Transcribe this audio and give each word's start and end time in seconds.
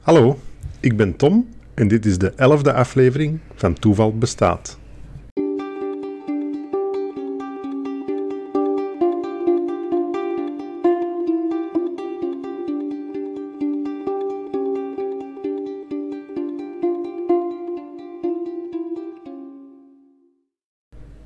Hallo, 0.00 0.38
ik 0.80 0.96
ben 0.96 1.16
Tom 1.16 1.48
en 1.74 1.88
dit 1.88 2.06
is 2.06 2.18
de 2.18 2.32
elfde 2.36 2.72
aflevering 2.72 3.38
van 3.54 3.74
Toeval 3.74 4.18
Bestaat. 4.18 4.78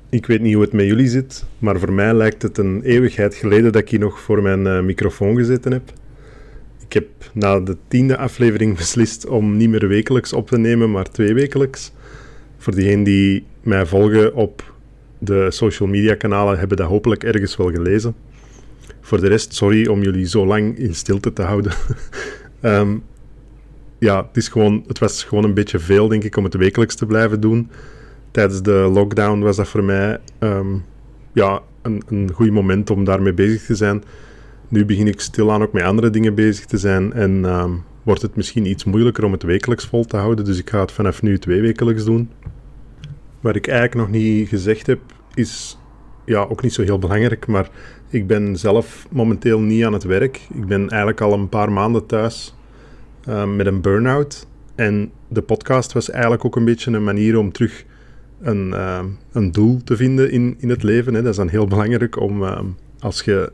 Ik 0.09 0.25
weet 0.25 0.41
niet 0.41 0.53
hoe 0.53 0.63
het 0.63 0.73
met 0.73 0.85
jullie 0.85 1.07
zit, 1.07 1.45
maar 1.59 1.79
voor 1.79 1.93
mij 1.93 2.13
lijkt 2.13 2.41
het 2.41 2.57
een 2.57 2.81
eeuwigheid 2.81 3.35
geleden 3.35 3.71
dat 3.71 3.81
ik 3.81 3.89
hier 3.89 3.99
nog 3.99 4.19
voor 4.19 4.41
mijn 4.41 4.65
uh, 4.65 4.81
microfoon 4.81 5.35
gezeten 5.35 5.71
heb. 5.71 5.93
Ik 6.93 6.99
heb 6.99 7.31
na 7.33 7.59
de 7.59 7.77
tiende 7.87 8.17
aflevering 8.17 8.77
beslist 8.83 9.25
om 9.25 9.57
niet 9.57 9.69
meer 9.69 9.87
wekelijks 9.87 10.33
op 10.33 10.47
te 10.47 10.57
nemen, 10.57 10.91
maar 10.91 11.11
twee 11.11 11.33
wekelijks. 11.33 11.91
Voor 12.57 12.75
diegenen 12.75 13.03
die 13.03 13.45
mij 13.61 13.85
volgen 13.85 14.35
op 14.35 14.73
de 15.17 15.51
social 15.51 15.89
media 15.89 16.15
kanalen, 16.15 16.59
hebben 16.59 16.77
dat 16.77 16.87
hopelijk 16.87 17.23
ergens 17.23 17.55
wel 17.55 17.71
gelezen. 17.71 18.15
Voor 19.01 19.21
de 19.21 19.27
rest, 19.27 19.55
sorry 19.55 19.87
om 19.87 20.01
jullie 20.03 20.27
zo 20.27 20.45
lang 20.45 20.77
in 20.77 20.95
stilte 20.95 21.33
te 21.33 21.41
houden. 21.41 21.73
um, 22.61 23.03
ja, 24.07 24.25
het, 24.27 24.37
is 24.37 24.47
gewoon, 24.47 24.83
het 24.87 24.99
was 24.99 25.23
gewoon 25.23 25.43
een 25.43 25.53
beetje 25.53 25.79
veel, 25.79 26.07
denk 26.07 26.23
ik, 26.23 26.37
om 26.37 26.43
het 26.43 26.55
wekelijks 26.55 26.95
te 26.95 27.05
blijven 27.05 27.39
doen. 27.39 27.69
Tijdens 28.31 28.61
de 28.61 28.89
lockdown 28.93 29.39
was 29.39 29.55
dat 29.55 29.67
voor 29.67 29.83
mij 29.83 30.19
um, 30.39 30.83
ja, 31.33 31.61
een, 31.81 32.03
een 32.07 32.31
goed 32.33 32.51
moment 32.51 32.89
om 32.89 33.03
daarmee 33.03 33.33
bezig 33.33 33.65
te 33.65 33.75
zijn 33.75 34.03
nu 34.73 34.85
begin 34.85 35.07
ik 35.07 35.19
stilaan 35.19 35.61
ook 35.61 35.73
met 35.73 35.83
andere 35.83 36.09
dingen 36.09 36.35
bezig 36.35 36.65
te 36.65 36.77
zijn 36.77 37.13
en 37.13 37.45
um, 37.45 37.83
wordt 38.03 38.21
het 38.21 38.35
misschien 38.35 38.65
iets 38.65 38.83
moeilijker 38.83 39.23
om 39.23 39.31
het 39.31 39.43
wekelijks 39.43 39.85
vol 39.85 40.05
te 40.05 40.17
houden. 40.17 40.45
Dus 40.45 40.59
ik 40.59 40.69
ga 40.69 40.79
het 40.79 40.91
vanaf 40.91 41.21
nu 41.21 41.39
twee 41.39 41.61
wekelijks 41.61 42.03
doen. 42.03 42.29
Wat 43.39 43.55
ik 43.55 43.67
eigenlijk 43.67 43.99
nog 43.99 44.21
niet 44.21 44.47
gezegd 44.47 44.87
heb, 44.87 44.99
is 45.33 45.77
ja, 46.25 46.39
ook 46.49 46.61
niet 46.61 46.73
zo 46.73 46.81
heel 46.81 46.99
belangrijk, 46.99 47.47
maar 47.47 47.69
ik 48.09 48.27
ben 48.27 48.57
zelf 48.57 49.07
momenteel 49.09 49.59
niet 49.59 49.85
aan 49.85 49.93
het 49.93 50.03
werk. 50.03 50.41
Ik 50.53 50.65
ben 50.65 50.89
eigenlijk 50.89 51.21
al 51.21 51.33
een 51.33 51.49
paar 51.49 51.71
maanden 51.71 52.05
thuis 52.05 52.55
uh, 53.29 53.53
met 53.55 53.65
een 53.65 53.81
burn-out. 53.81 54.47
En 54.75 55.11
de 55.27 55.41
podcast 55.41 55.93
was 55.93 56.09
eigenlijk 56.09 56.45
ook 56.45 56.55
een 56.55 56.65
beetje 56.65 56.91
een 56.91 57.03
manier 57.03 57.37
om 57.37 57.51
terug 57.51 57.85
een, 58.41 58.67
uh, 58.67 59.03
een 59.31 59.51
doel 59.51 59.83
te 59.83 59.95
vinden 59.95 60.31
in, 60.31 60.55
in 60.59 60.69
het 60.69 60.83
leven. 60.83 61.13
Hè. 61.13 61.21
Dat 61.21 61.31
is 61.31 61.37
dan 61.37 61.49
heel 61.49 61.67
belangrijk 61.67 62.19
om 62.19 62.43
als 62.99 63.21
je 63.21 63.51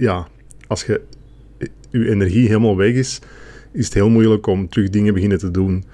ja, 0.00 0.28
als 0.66 0.84
je 0.84 1.00
je 1.90 2.10
energie 2.10 2.46
helemaal 2.46 2.76
weg 2.76 2.92
is, 2.92 3.20
is 3.72 3.84
het 3.84 3.94
heel 3.94 4.08
moeilijk 4.08 4.46
om 4.46 4.68
terug 4.68 4.90
dingen 4.90 5.14
beginnen 5.14 5.38
te 5.38 5.50
doen. 5.50 5.84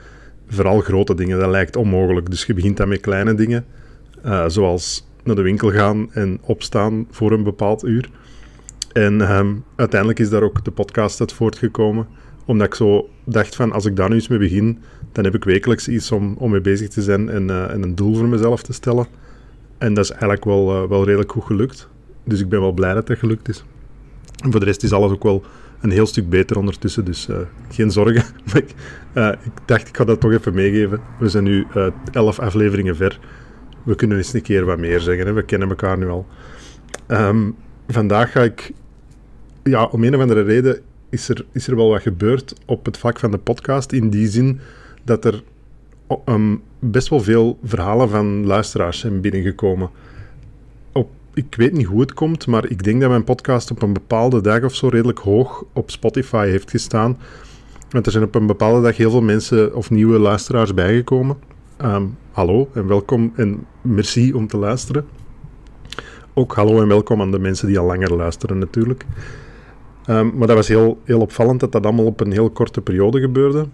Vooral 0.48 0.80
grote 0.80 1.14
dingen, 1.14 1.38
dat 1.38 1.50
lijkt 1.50 1.76
onmogelijk. 1.76 2.30
Dus 2.30 2.44
je 2.44 2.54
begint 2.54 2.76
dan 2.76 2.88
met 2.88 3.00
kleine 3.00 3.34
dingen, 3.34 3.64
uh, 4.24 4.48
zoals 4.48 5.06
naar 5.24 5.34
de 5.34 5.42
winkel 5.42 5.70
gaan 5.70 6.12
en 6.12 6.38
opstaan 6.42 7.06
voor 7.10 7.32
een 7.32 7.42
bepaald 7.42 7.84
uur. 7.84 8.10
En 8.92 9.36
um, 9.36 9.64
uiteindelijk 9.76 10.20
is 10.20 10.30
daar 10.30 10.42
ook 10.42 10.64
de 10.64 10.70
podcast 10.70 11.20
uit 11.20 11.32
voortgekomen, 11.32 12.06
omdat 12.44 12.66
ik 12.66 12.74
zo 12.74 13.08
dacht 13.24 13.56
van, 13.56 13.72
als 13.72 13.84
ik 13.84 13.96
daar 13.96 14.08
nu 14.08 14.14
eens 14.14 14.28
mee 14.28 14.38
begin, 14.38 14.78
dan 15.12 15.24
heb 15.24 15.34
ik 15.34 15.44
wekelijks 15.44 15.88
iets 15.88 16.12
om, 16.12 16.34
om 16.38 16.50
mee 16.50 16.60
bezig 16.60 16.88
te 16.88 17.02
zijn 17.02 17.28
en, 17.28 17.48
uh, 17.48 17.70
en 17.70 17.82
een 17.82 17.94
doel 17.94 18.14
voor 18.14 18.28
mezelf 18.28 18.62
te 18.62 18.72
stellen. 18.72 19.06
En 19.78 19.94
dat 19.94 20.04
is 20.04 20.10
eigenlijk 20.10 20.44
wel, 20.44 20.82
uh, 20.82 20.88
wel 20.88 21.04
redelijk 21.04 21.32
goed 21.32 21.44
gelukt. 21.44 21.88
Dus 22.24 22.40
ik 22.40 22.48
ben 22.48 22.60
wel 22.60 22.72
blij 22.72 22.94
dat 22.94 23.06
dat 23.06 23.18
gelukt 23.18 23.48
is. 23.48 23.64
En 24.36 24.50
voor 24.50 24.60
de 24.60 24.66
rest 24.66 24.82
is 24.82 24.92
alles 24.92 25.10
ook 25.10 25.22
wel 25.22 25.44
een 25.80 25.90
heel 25.90 26.06
stuk 26.06 26.28
beter 26.28 26.58
ondertussen, 26.58 27.04
dus 27.04 27.28
uh, 27.28 27.36
geen 27.68 27.90
zorgen. 27.90 28.24
ik, 28.54 28.74
uh, 29.14 29.28
ik, 29.28 29.52
dacht, 29.64 29.88
ik 29.88 29.96
ga 29.96 30.04
dat 30.04 30.20
toch 30.20 30.32
even 30.32 30.54
meegeven. 30.54 31.00
We 31.18 31.28
zijn 31.28 31.44
nu 31.44 31.66
uh, 31.76 31.86
elf 32.12 32.38
afleveringen 32.38 32.96
ver. 32.96 33.18
We 33.82 33.94
kunnen 33.94 34.16
eens 34.16 34.32
een 34.32 34.42
keer 34.42 34.64
wat 34.64 34.78
meer 34.78 35.00
zeggen, 35.00 35.26
hè. 35.26 35.32
we 35.32 35.42
kennen 35.42 35.68
elkaar 35.68 35.98
nu 35.98 36.08
al. 36.08 36.26
Um, 37.08 37.54
vandaag 37.88 38.32
ga 38.32 38.42
ik, 38.42 38.72
ja, 39.62 39.84
om 39.84 40.04
een 40.04 40.14
of 40.14 40.20
andere 40.20 40.42
reden 40.42 40.80
is 41.10 41.28
er, 41.28 41.44
is 41.52 41.66
er 41.66 41.76
wel 41.76 41.88
wat 41.88 42.02
gebeurd 42.02 42.54
op 42.66 42.84
het 42.84 42.98
vlak 42.98 43.18
van 43.18 43.30
de 43.30 43.38
podcast, 43.38 43.92
in 43.92 44.10
die 44.10 44.28
zin 44.28 44.60
dat 45.04 45.24
er 45.24 45.42
um, 46.28 46.62
best 46.78 47.08
wel 47.08 47.20
veel 47.20 47.58
verhalen 47.64 48.08
van 48.08 48.46
luisteraars 48.46 48.98
zijn 48.98 49.20
binnengekomen 49.20 49.90
ik 51.36 51.54
weet 51.56 51.72
niet 51.72 51.86
hoe 51.86 52.00
het 52.00 52.14
komt, 52.14 52.46
maar 52.46 52.70
ik 52.70 52.82
denk 52.82 53.00
dat 53.00 53.10
mijn 53.10 53.24
podcast 53.24 53.70
op 53.70 53.82
een 53.82 53.92
bepaalde 53.92 54.40
dag 54.40 54.62
of 54.62 54.74
zo 54.74 54.88
redelijk 54.88 55.18
hoog 55.18 55.64
op 55.72 55.90
Spotify 55.90 56.46
heeft 56.46 56.70
gestaan. 56.70 57.18
Want 57.90 58.06
er 58.06 58.12
zijn 58.12 58.24
op 58.24 58.34
een 58.34 58.46
bepaalde 58.46 58.82
dag 58.82 58.96
heel 58.96 59.10
veel 59.10 59.22
mensen 59.22 59.74
of 59.74 59.90
nieuwe 59.90 60.18
luisteraars 60.18 60.74
bijgekomen. 60.74 61.36
Um, 61.82 62.16
hallo 62.32 62.68
en 62.72 62.86
welkom 62.86 63.32
en 63.34 63.66
merci 63.80 64.32
om 64.32 64.46
te 64.46 64.56
luisteren. 64.56 65.06
Ook 66.34 66.54
hallo 66.54 66.80
en 66.80 66.88
welkom 66.88 67.20
aan 67.20 67.30
de 67.30 67.38
mensen 67.38 67.66
die 67.66 67.78
al 67.78 67.86
langer 67.86 68.16
luisteren 68.16 68.58
natuurlijk. 68.58 69.04
Um, 70.06 70.32
maar 70.36 70.46
dat 70.46 70.56
was 70.56 70.68
heel, 70.68 71.00
heel 71.04 71.20
opvallend 71.20 71.60
dat 71.60 71.72
dat 71.72 71.84
allemaal 71.84 72.06
op 72.06 72.20
een 72.20 72.32
heel 72.32 72.50
korte 72.50 72.80
periode 72.80 73.20
gebeurde. 73.20 73.66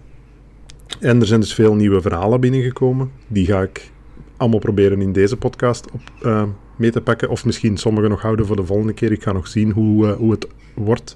En 0.99 1.19
er 1.19 1.27
zijn 1.27 1.39
dus 1.39 1.53
veel 1.53 1.75
nieuwe 1.75 2.01
verhalen 2.01 2.39
binnengekomen. 2.39 3.11
Die 3.27 3.45
ga 3.45 3.61
ik 3.61 3.91
allemaal 4.37 4.59
proberen 4.59 5.01
in 5.01 5.11
deze 5.11 5.37
podcast 5.37 5.91
op, 5.91 6.01
uh, 6.25 6.43
mee 6.75 6.91
te 6.91 7.01
pakken. 7.01 7.29
Of 7.29 7.45
misschien 7.45 7.77
sommige 7.77 8.07
nog 8.07 8.21
houden 8.21 8.45
voor 8.45 8.55
de 8.55 8.65
volgende 8.65 8.93
keer. 8.93 9.11
Ik 9.11 9.23
ga 9.23 9.31
nog 9.31 9.47
zien 9.47 9.71
hoe, 9.71 10.07
uh, 10.07 10.13
hoe 10.13 10.31
het 10.31 10.47
wordt. 10.73 11.15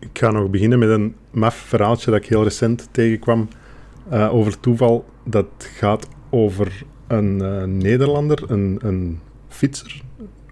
Ik 0.00 0.18
ga 0.18 0.30
nog 0.30 0.50
beginnen 0.50 0.78
met 0.78 0.88
een 0.88 1.14
maf 1.30 1.54
verhaaltje 1.54 2.10
dat 2.10 2.20
ik 2.20 2.28
heel 2.28 2.42
recent 2.42 2.88
tegenkwam 2.90 3.48
uh, 4.12 4.34
over 4.34 4.60
toeval. 4.60 5.04
Dat 5.24 5.46
gaat 5.58 6.08
over 6.30 6.82
een 7.06 7.38
uh, 7.42 7.64
Nederlander, 7.64 8.42
een, 8.46 8.78
een 8.82 9.20
fietser. 9.48 10.02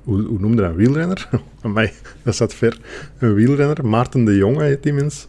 Hoe, 0.02 0.22
hoe 0.22 0.38
noemde 0.38 0.62
dat? 0.62 0.70
Een 0.70 0.76
wielrenner? 0.76 1.28
Amai, 1.62 1.90
dat 2.22 2.34
staat 2.34 2.54
ver. 2.54 2.78
Een 3.18 3.34
wielrenner. 3.34 3.86
Maarten 3.86 4.24
de 4.24 4.36
Jonge 4.36 4.62
heet 4.62 4.82
die 4.82 4.92
mens. 4.92 5.28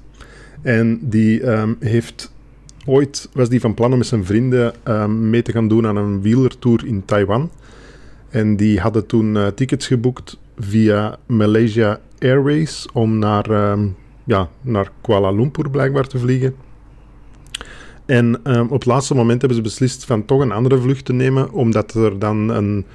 En 0.62 1.00
die 1.02 1.50
um, 1.50 1.78
heeft 1.80 2.32
ooit 2.86 3.30
was 3.34 3.50
die 3.50 3.60
van 3.60 3.74
plan 3.74 3.92
om 3.92 3.98
met 3.98 4.08
zijn 4.08 4.26
vrienden 4.26 4.74
um, 4.84 5.30
mee 5.30 5.42
te 5.42 5.52
gaan 5.52 5.68
doen 5.68 5.88
aan 5.88 5.98
een 5.98 6.22
wielertour 6.22 6.86
in 6.86 7.06
Taiwan. 7.06 7.52
En 8.30 8.56
die 8.56 8.80
hadden 8.80 9.06
toen 9.06 9.36
uh, 9.36 9.48
tickets 9.48 9.88
geboekt 9.88 10.40
via 10.60 11.18
Malaysia 11.26 12.00
Airways 12.20 12.88
om 12.94 13.20
naar, 13.20 13.72
um, 13.72 13.96
ja, 14.24 14.50
naar 14.62 14.92
Kuala 15.02 15.32
Lumpur 15.32 15.70
blijkbaar 15.70 16.08
te 16.08 16.20
vliegen. 16.20 16.56
En 18.06 18.40
um, 18.44 18.66
op 18.66 18.72
het 18.72 18.86
laatste 18.86 19.16
moment 19.16 19.40
hebben 19.40 19.58
ze 19.58 19.64
beslist 19.64 20.06
van 20.06 20.26
toch 20.26 20.42
een 20.42 20.52
andere 20.52 20.78
vlucht 20.78 21.06
te 21.06 21.14
nemen, 21.14 21.52
omdat 21.52 21.94
er 21.94 22.20
dan 22.20 22.50
een 22.50 22.86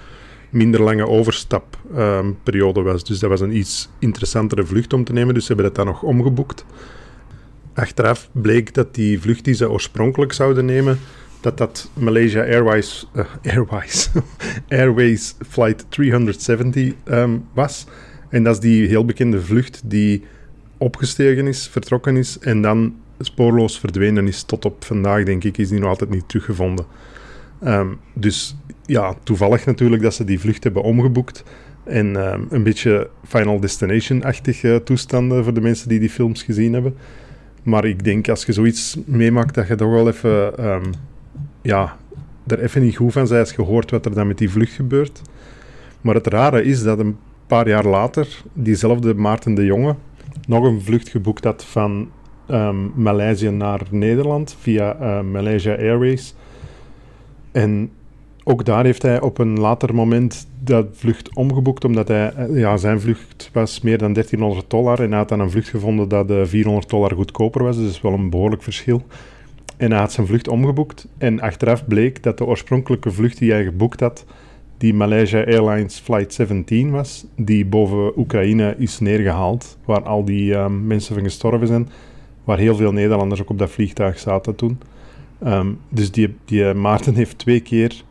minder 0.51 0.83
lange 0.83 1.09
overstapperiode 1.09 2.83
was. 2.83 3.05
Dus 3.05 3.19
dat 3.19 3.31
was 3.31 3.41
een 3.41 3.57
iets 3.57 3.89
interessantere 3.99 4.65
vlucht 4.65 4.93
om 4.93 5.05
te 5.05 5.13
nemen, 5.13 5.35
dus 5.35 5.47
ze 5.47 5.53
hebben 5.53 5.73
dat 5.73 5.85
dan 5.85 5.87
nog 5.87 6.03
omgeboekt. 6.03 6.65
Achteraf 7.75 8.29
bleek 8.33 8.75
dat 8.75 8.95
die 8.95 9.21
vlucht 9.21 9.45
die 9.45 9.55
ze 9.55 9.71
oorspronkelijk 9.71 10.33
zouden 10.33 10.65
nemen, 10.65 10.99
dat 11.43 11.59
dat 11.59 11.91
Malaysia 11.95 12.43
Airways, 12.43 13.09
uh, 13.15 13.25
Airways, 13.55 14.11
Airways 14.69 15.35
Flight 15.49 15.85
370 15.89 16.83
um, 16.85 16.95
ehm, 17.05 17.39
was. 17.53 17.87
En 18.29 18.43
dat 18.43 18.55
is 18.55 18.61
die 18.61 18.89
heel 18.89 19.05
bekende 19.05 19.41
vlucht 19.41 19.83
die 19.85 20.25
opgestegen 20.79 21.47
is, 21.47 21.69
vertrokken 21.69 22.17
is 22.17 22.39
en 22.39 22.63
dan 22.63 22.95
spoorloos 23.19 23.79
verdwenen 23.79 24.29
is. 24.29 24.43
Tot 24.43 24.65
op 24.65 24.85
vandaag, 24.85 25.25
denk 25.25 25.45
ik, 25.45 25.59
is 25.59 25.69
die 25.69 25.79
nog 25.79 25.89
altijd 25.89 26.11
niet 26.11 26.29
teruggevonden. 26.29 26.85
Um, 27.65 27.99
dus 28.15 28.57
ja, 28.87 29.15
toevallig 29.23 29.67
natuurlijk 29.67 30.03
dat 30.03 30.15
ze 30.15 30.25
die 30.25 30.41
vlucht 30.41 30.65
hebben 30.65 30.83
omgeboekt. 30.83 31.43
En 31.85 32.33
um, 32.33 32.47
een 32.51 32.63
beetje 32.63 33.09
Final 33.25 33.61
Destination-achtige 33.61 34.81
toestanden 34.85 35.45
voor 35.45 35.55
de 35.55 35.61
mensen 35.61 35.89
die 35.89 36.01
die 36.01 36.11
films 36.11 36.43
gezien 36.43 36.73
hebben. 36.73 36.95
Maar 37.63 37.85
ik 37.85 38.05
denk 38.05 38.29
als 38.29 38.45
je 38.45 38.53
zoiets 38.53 38.97
meemaakt, 39.07 39.55
dat 39.55 39.69
je 39.69 39.75
toch 39.75 39.91
wel 39.91 40.09
even, 40.09 40.55
ja, 41.63 41.97
er 42.47 42.61
even 42.61 42.83
niet 42.83 42.97
goed 42.97 43.13
van 43.13 43.29
als 43.31 43.53
je 43.53 43.63
hoort 43.63 43.91
wat 43.91 44.05
er 44.05 44.15
dan 44.15 44.27
met 44.27 44.39
die 44.39 44.51
vlucht 44.51 44.73
gebeurt. 44.73 45.23
Maar 46.01 46.15
het 46.15 46.27
rare 46.27 46.65
is 46.65 46.83
dat 46.83 46.99
een 46.99 47.17
paar 47.47 47.69
jaar 47.69 47.87
later 47.87 48.43
diezelfde 48.53 49.15
Maarten 49.15 49.55
de 49.55 49.65
Jonge 49.65 49.95
nog 50.47 50.65
een 50.65 50.81
vlucht 50.81 51.09
geboekt 51.09 51.45
had 51.45 51.65
van 51.65 52.11
um, 52.51 52.93
Maleisië 52.95 53.51
naar 53.51 53.81
Nederland 53.91 54.57
via 54.61 54.97
uh, 55.01 55.21
Malaysia 55.21 55.75
Airways. 55.75 56.35
En 57.53 57.91
ook 58.45 58.65
daar 58.65 58.85
heeft 58.85 59.03
hij 59.03 59.21
op 59.21 59.39
een 59.39 59.61
later 59.61 59.95
moment 59.95 60.47
dat 60.59 60.87
vlucht 60.93 61.37
omgeboekt, 61.37 61.85
omdat 61.85 62.09
hij, 62.09 62.33
eh, 62.33 62.59
ja, 62.59 62.77
zijn 62.77 63.01
vlucht 63.01 63.51
was 63.53 63.81
meer 63.81 63.99
dan 63.99 64.13
1300 64.13 64.71
dollar 64.71 65.01
en 65.01 65.09
hij 65.09 65.19
had 65.19 65.29
dan 65.29 65.41
een 65.41 65.51
vlucht 65.51 65.69
gevonden 65.69 66.09
dat 66.09 66.29
de 66.29 66.47
400 66.47 66.89
dollar 66.89 67.15
goedkoper 67.15 67.63
was, 67.63 67.77
dus 67.77 67.85
dat 67.85 67.95
is 67.95 68.01
wel 68.01 68.13
een 68.13 68.31
behoorlijk 68.31 68.63
verschil. 68.63 69.03
En 69.77 69.91
hij 69.91 70.01
had 70.01 70.13
zijn 70.13 70.27
vlucht 70.27 70.49
omgeboekt 70.49 71.09
en 71.19 71.41
achteraf 71.41 71.87
bleek 71.87 72.23
dat 72.23 72.39
de 72.39 72.45
oorspronkelijke 72.45 73.11
vlucht 73.11 73.39
die 73.39 73.51
hij 73.51 73.65
geboekt 73.65 74.01
had, 74.01 74.25
die 74.83 74.95
Malaysia 74.95 75.45
Airlines 75.45 75.99
Flight 75.99 76.35
17 76.35 76.91
was, 76.91 77.27
die 77.37 77.67
boven 77.67 78.19
Oekraïne 78.19 78.75
is 78.79 78.99
neergehaald, 78.99 79.79
waar 79.85 80.03
al 80.03 80.25
die 80.25 80.53
uh, 80.53 80.67
mensen 80.67 81.15
van 81.15 81.25
gestorven 81.25 81.67
zijn. 81.67 81.89
waar 82.45 82.59
heel 82.59 82.77
veel 82.77 82.93
Nederlanders 82.93 83.41
ook 83.41 83.51
op 83.51 83.59
dat 83.59 83.71
vliegtuig 83.71 84.19
zaten 84.19 84.55
toen. 84.55 84.81
Ehm, 85.43 85.73
dus 85.89 86.11
die, 86.11 86.35
die 86.45 86.75
Maarten 86.75 87.15
heeft 87.15 87.39
twee 87.39 87.61
keer, 87.61 88.03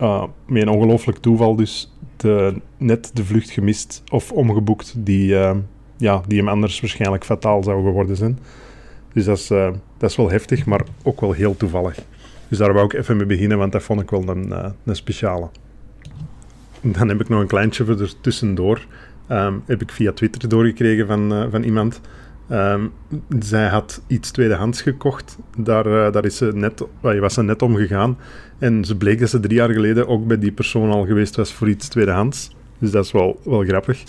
uh, 0.00 0.24
met 0.46 0.62
een 0.62 0.68
ongelooflijk 0.68 1.18
toeval 1.18 1.56
dus, 1.56 1.96
de, 2.16 2.60
net 2.76 3.10
de 3.14 3.24
vlucht 3.24 3.50
gemist 3.50 4.02
of 4.12 4.32
omgeboekt 4.32 4.94
die, 4.96 5.38
ehm, 5.38 5.58
ja, 5.96 6.22
die 6.26 6.38
hem 6.38 6.48
anders 6.48 6.80
waarschijnlijk 6.80 7.24
fataal 7.24 7.62
zou 7.62 7.84
geworden 7.84 8.16
zijn. 8.16 8.38
Dus 9.12 9.24
dat 9.24 9.38
is, 9.38 9.50
uh, 9.50 9.70
dat 9.98 10.10
is 10.10 10.16
wel 10.16 10.30
heftig, 10.30 10.66
maar 10.66 10.80
ook 11.02 11.20
wel 11.20 11.32
heel 11.32 11.56
toevallig. 11.56 11.98
Dus 12.48 12.58
daar 12.58 12.72
wou 12.72 12.84
ik 12.84 12.92
even 12.92 13.16
mee 13.16 13.26
beginnen, 13.26 13.58
want 13.58 13.72
dat 13.72 13.82
vond 13.82 14.00
ik 14.00 14.10
wel 14.10 14.28
een, 14.28 14.46
uh, 14.46 14.68
een 14.84 14.96
speciale. 14.96 15.48
Dan 16.80 17.08
heb 17.08 17.20
ik 17.20 17.28
nog 17.28 17.40
een 17.40 17.46
kleintje 17.46 17.84
er 17.84 18.12
tussendoor. 18.20 18.86
Um, 19.30 19.62
heb 19.66 19.82
ik 19.82 19.90
via 19.90 20.12
Twitter 20.12 20.48
doorgekregen 20.48 21.06
van, 21.06 21.32
uh, 21.32 21.44
van 21.50 21.62
iemand. 21.62 22.00
Um, 22.50 22.92
zij 23.38 23.68
had 23.68 24.02
iets 24.06 24.30
tweedehands 24.30 24.82
gekocht. 24.82 25.38
Daar, 25.56 26.12
daar 26.12 26.24
is 26.24 26.36
ze 26.36 26.50
net, 26.54 26.84
uh, 27.02 27.20
was 27.20 27.34
ze 27.34 27.42
net 27.42 27.62
omgegaan. 27.62 28.18
En 28.58 28.84
ze 28.84 28.96
bleek 28.96 29.20
dat 29.20 29.30
ze 29.30 29.40
drie 29.40 29.54
jaar 29.54 29.70
geleden 29.70 30.08
ook 30.08 30.26
bij 30.26 30.38
die 30.38 30.52
persoon 30.52 30.90
al 30.90 31.06
geweest 31.06 31.36
was 31.36 31.52
voor 31.52 31.68
iets 31.68 31.88
tweedehands. 31.88 32.56
Dus 32.78 32.90
dat 32.90 33.04
is 33.04 33.12
wel, 33.12 33.40
wel 33.44 33.64
grappig. 33.64 34.02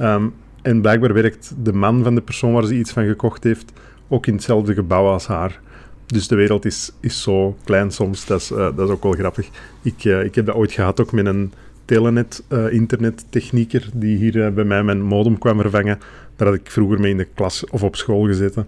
Um, 0.00 0.34
en 0.62 0.80
blijkbaar 0.80 1.12
werkt 1.12 1.54
de 1.62 1.72
man 1.72 2.02
van 2.02 2.14
de 2.14 2.20
persoon 2.20 2.52
waar 2.52 2.64
ze 2.64 2.74
iets 2.74 2.92
van 2.92 3.06
gekocht 3.06 3.44
heeft 3.44 3.72
ook 4.08 4.26
in 4.26 4.34
hetzelfde 4.34 4.74
gebouw 4.74 5.06
als 5.06 5.26
haar. 5.26 5.60
Dus 6.06 6.28
de 6.28 6.36
wereld 6.36 6.64
is, 6.64 6.92
is 7.00 7.22
zo 7.22 7.56
klein 7.64 7.90
soms. 7.90 8.26
Dat 8.26 8.40
is, 8.40 8.50
uh, 8.50 8.58
dat 8.58 8.88
is 8.88 8.94
ook 8.94 9.02
wel 9.02 9.12
grappig. 9.12 9.48
Ik, 9.82 10.04
ik 10.04 10.34
heb 10.34 10.46
dat 10.46 10.54
ooit 10.54 10.72
gehad 10.72 11.00
ook 11.00 11.12
met 11.12 11.26
een 11.26 11.52
telenet 11.84 12.44
uh, 12.48 12.72
internettechnieker 12.72 13.88
die 13.94 14.16
hier 14.16 14.52
bij 14.52 14.64
mij 14.64 14.82
mijn 14.82 15.02
modem 15.02 15.38
kwam 15.38 15.60
vervangen. 15.60 15.98
Daar 16.36 16.48
had 16.48 16.56
ik 16.56 16.70
vroeger 16.70 17.00
mee 17.00 17.10
in 17.10 17.16
de 17.16 17.28
klas 17.34 17.66
of 17.70 17.82
op 17.82 17.96
school 17.96 18.26
gezeten. 18.26 18.66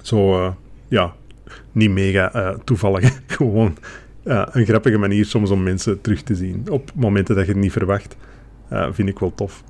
Zo, 0.00 0.54
ja, 0.88 1.14
niet 1.72 1.90
mega 1.90 2.56
toevallig. 2.64 3.20
Gewoon 3.26 3.76
een 4.24 4.64
grappige 4.64 4.98
manier 4.98 5.24
soms 5.24 5.50
om 5.50 5.62
mensen 5.62 6.00
terug 6.00 6.22
te 6.22 6.34
zien. 6.34 6.66
Op 6.70 6.90
momenten 6.94 7.34
dat 7.34 7.46
je 7.46 7.52
het 7.52 7.60
niet 7.60 7.72
verwacht. 7.72 8.16
vind 8.92 9.08
ik 9.08 9.18
wel 9.18 9.34
tof. 9.34 9.62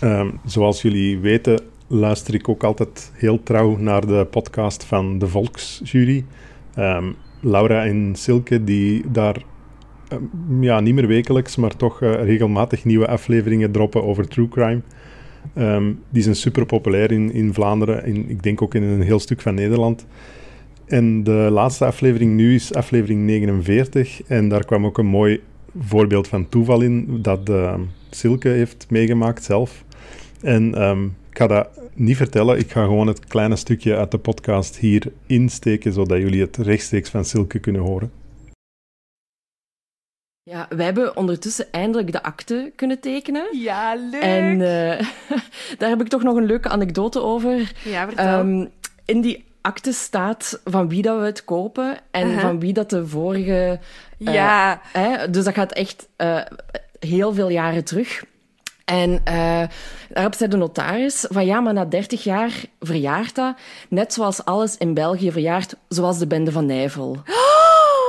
Um, 0.00 0.40
zoals 0.44 0.82
jullie 0.82 1.18
weten 1.18 1.60
luister 1.94 2.34
ik 2.34 2.48
ook 2.48 2.64
altijd 2.64 3.12
heel 3.14 3.42
trouw 3.42 3.76
naar 3.76 4.06
de 4.06 4.26
podcast 4.30 4.84
van 4.84 5.18
de 5.18 5.28
Volksjury. 5.28 6.24
Um, 6.78 7.14
Laura 7.40 7.84
en 7.84 8.14
Silke, 8.14 8.64
die 8.64 9.10
daar 9.10 9.42
ja, 10.60 10.80
niet 10.80 10.94
meer 10.94 11.06
wekelijks, 11.06 11.56
maar 11.56 11.76
toch 11.76 12.00
uh, 12.00 12.14
regelmatig 12.14 12.84
nieuwe 12.84 13.06
afleveringen 13.06 13.70
droppen 13.70 14.04
over 14.04 14.28
true 14.28 14.48
crime. 14.48 14.80
Um, 15.58 16.00
die 16.10 16.22
zijn 16.22 16.34
super 16.34 16.66
populair 16.66 17.12
in, 17.12 17.32
in 17.32 17.54
Vlaanderen, 17.54 18.04
in, 18.04 18.28
ik 18.28 18.42
denk 18.42 18.62
ook 18.62 18.74
in 18.74 18.82
een 18.82 19.02
heel 19.02 19.20
stuk 19.20 19.40
van 19.40 19.54
Nederland. 19.54 20.06
En 20.86 21.24
de 21.24 21.48
laatste 21.50 21.84
aflevering 21.84 22.34
nu 22.34 22.54
is 22.54 22.74
aflevering 22.74 23.20
49. 23.20 24.22
En 24.26 24.48
daar 24.48 24.64
kwam 24.64 24.86
ook 24.86 24.98
een 24.98 25.06
mooi 25.06 25.40
voorbeeld 25.78 26.28
van 26.28 26.48
toeval 26.48 26.80
in, 26.80 27.18
dat 27.22 27.48
uh, 27.48 27.74
Silke 28.10 28.48
heeft 28.48 28.86
meegemaakt 28.90 29.44
zelf. 29.44 29.84
En 30.40 30.82
um, 30.82 31.14
ik 31.34 31.40
ga 31.40 31.46
dat 31.46 31.68
niet 31.94 32.16
vertellen, 32.16 32.58
ik 32.58 32.70
ga 32.70 32.82
gewoon 32.82 33.06
het 33.06 33.26
kleine 33.26 33.56
stukje 33.56 33.96
uit 33.96 34.10
de 34.10 34.18
podcast 34.18 34.76
hier 34.76 35.12
insteken, 35.26 35.92
zodat 35.92 36.18
jullie 36.18 36.40
het 36.40 36.56
rechtstreeks 36.56 37.10
van 37.10 37.24
Silke 37.24 37.58
kunnen 37.58 37.82
horen. 37.82 38.12
Ja, 40.50 40.66
wij 40.68 40.84
hebben 40.84 41.16
ondertussen 41.16 41.72
eindelijk 41.72 42.12
de 42.12 42.22
akte 42.22 42.72
kunnen 42.76 43.00
tekenen. 43.00 43.58
Ja, 43.58 43.94
leuk! 43.94 44.22
En 44.22 44.60
uh, 44.60 45.08
daar 45.78 45.88
heb 45.88 46.00
ik 46.00 46.08
toch 46.08 46.22
nog 46.22 46.36
een 46.36 46.46
leuke 46.46 46.68
anekdote 46.68 47.20
over. 47.20 47.72
Ja, 47.84 48.06
vertel. 48.06 48.38
Um, 48.38 48.70
in 49.04 49.20
die 49.20 49.44
akte 49.60 49.92
staat 49.92 50.60
van 50.64 50.88
wie 50.88 51.02
dat 51.02 51.18
we 51.18 51.24
het 51.24 51.44
kopen 51.44 51.98
en 52.10 52.26
uh 52.26 52.32
-huh. 52.32 52.42
van 52.42 52.60
wie 52.60 52.72
dat 52.72 52.90
de 52.90 53.06
vorige... 53.06 53.80
Uh, 54.18 54.34
ja. 54.34 54.80
Hè, 54.92 55.30
dus 55.30 55.44
dat 55.44 55.54
gaat 55.54 55.72
echt 55.72 56.08
heel 56.98 57.34
veel 57.34 57.48
jaren 57.48 57.84
terug. 57.84 58.24
En 58.84 59.20
daarop 60.08 60.34
zei 60.34 60.50
de 60.50 60.56
notaris 60.56 61.26
van 61.28 61.46
ja, 61.46 61.60
maar 61.60 61.72
na 61.72 61.84
30 61.84 62.24
jaar 62.24 62.64
verjaart 62.80 63.34
dat, 63.34 63.54
net 63.88 64.12
zoals 64.12 64.44
alles 64.44 64.76
in 64.76 64.94
België 64.94 65.32
verjaart, 65.32 65.74
zoals 65.88 66.18
de 66.18 66.26
bende 66.26 66.52
van 66.52 66.66
Nijvel. 66.66 67.22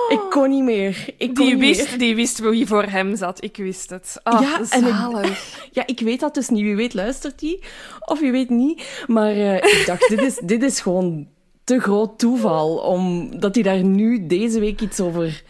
Ik 0.10 0.22
kon 0.30 0.50
niet 0.50 0.63
meer. 0.63 1.13
Ik 1.18 1.33
kon 1.33 1.45
die, 1.45 1.56
niet 1.56 1.77
wist, 1.77 1.89
meer. 1.89 2.00
die 2.00 2.16
wist 2.16 2.39
wie 2.39 2.68
voor 2.68 2.83
hem 2.83 3.16
zat. 3.16 3.44
Ik 3.44 3.57
wist 3.57 3.89
het. 3.89 4.19
Oh, 4.24 4.42
ja, 4.42 4.63
zalig. 4.63 5.24
En 5.24 5.31
ik, 5.31 5.38
ja, 5.77 5.83
ik 5.86 6.00
weet 6.00 6.19
dat 6.19 6.33
dus 6.33 6.50
niet. 6.50 6.63
Wie 6.63 6.75
weet 6.75 6.94
luistert 6.94 7.39
die, 7.39 7.63
of 8.00 8.19
wie 8.19 8.31
weet 8.31 8.50
niet. 8.50 9.04
Maar 9.07 9.36
uh, 9.36 9.56
ik 9.56 9.83
dacht, 9.86 10.10
dit 10.10 10.22
is, 10.22 10.39
dit 10.44 10.63
is 10.63 10.80
gewoon 10.80 11.27
te 11.63 11.80
groot 11.80 12.19
toeval, 12.19 12.77
omdat 12.77 13.56
hij 13.56 13.63
daar 13.63 13.83
nu 13.83 14.27
deze 14.27 14.60
week 14.60 14.81
iets 14.81 15.00
over, 15.00 15.44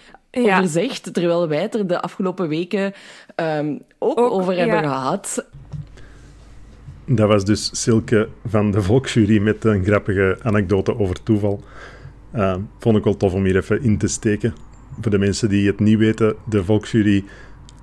ja. 0.43 0.57
over 0.57 0.69
zegt, 0.69 1.13
terwijl 1.13 1.47
wij 1.47 1.61
het 1.61 1.75
er 1.75 1.87
de 1.87 2.01
afgelopen 2.01 2.47
weken 2.47 2.93
um, 3.35 3.81
ook, 3.99 4.19
ook, 4.19 4.31
over 4.31 4.57
hebben 4.57 4.81
ja. 4.81 4.81
gehad. 4.81 5.45
Dat 7.05 7.27
was 7.27 7.45
dus 7.45 7.69
Silke 7.81 8.29
van 8.47 8.71
de 8.71 8.81
Volksjury 8.81 9.41
met 9.41 9.63
een 9.63 9.83
grappige 9.83 10.37
anekdote 10.41 10.99
over 10.99 11.23
toeval. 11.23 11.63
Uh, 12.35 12.55
vond 12.79 12.97
ik 12.97 13.03
wel 13.03 13.17
tof 13.17 13.33
om 13.33 13.43
hier 13.43 13.55
even 13.55 13.83
in 13.83 13.97
te 13.97 14.07
steken. 14.07 14.53
Voor 15.01 15.11
de 15.11 15.17
mensen 15.17 15.49
die 15.49 15.67
het 15.67 15.79
niet 15.79 15.97
weten, 15.97 16.35
de 16.49 16.63
Volksjury 16.63 17.23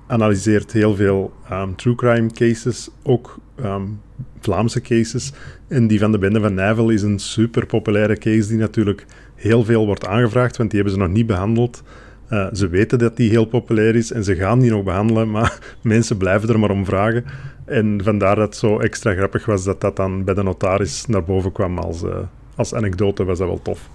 analyseert 0.07 0.71
heel 0.71 0.95
veel 0.95 1.33
um, 1.51 1.75
true 1.75 1.95
crime 1.95 2.31
cases, 2.31 2.89
ook 3.03 3.39
um, 3.63 4.01
Vlaamse 4.39 4.81
cases. 4.81 5.31
En 5.67 5.87
die 5.87 5.99
van 5.99 6.11
de 6.11 6.17
Bende 6.17 6.39
van 6.41 6.53
Nijvel 6.53 6.89
is 6.89 7.01
een 7.01 7.19
super 7.19 7.65
populaire 7.65 8.17
case 8.17 8.47
die 8.47 8.57
natuurlijk 8.57 9.05
heel 9.35 9.63
veel 9.63 9.85
wordt 9.85 10.07
aangevraagd, 10.07 10.57
want 10.57 10.71
die 10.71 10.79
hebben 10.81 10.99
ze 10.99 11.05
nog 11.05 11.15
niet 11.15 11.27
behandeld. 11.27 11.83
Uh, 12.33 12.47
ze 12.53 12.67
weten 12.67 12.99
dat 12.99 13.17
die 13.17 13.29
heel 13.29 13.45
populair 13.45 13.95
is 13.95 14.11
en 14.11 14.23
ze 14.23 14.35
gaan 14.35 14.59
die 14.59 14.71
nog 14.71 14.83
behandelen, 14.83 15.31
maar 15.31 15.59
mensen 15.81 16.17
blijven 16.17 16.49
er 16.49 16.59
maar 16.59 16.71
om 16.71 16.85
vragen. 16.85 17.25
En 17.65 17.99
vandaar 18.03 18.35
dat 18.35 18.47
het 18.47 18.55
zo 18.55 18.79
extra 18.79 19.13
grappig 19.13 19.45
was 19.45 19.63
dat 19.63 19.81
dat 19.81 19.95
dan 19.95 20.23
bij 20.23 20.33
de 20.33 20.43
notaris 20.43 21.05
naar 21.05 21.23
boven 21.23 21.51
kwam 21.51 21.77
als, 21.77 22.03
uh, 22.03 22.17
als 22.55 22.73
anekdote, 22.73 23.23
was 23.23 23.37
dat 23.37 23.47
wel 23.47 23.61
tof. 23.61 23.89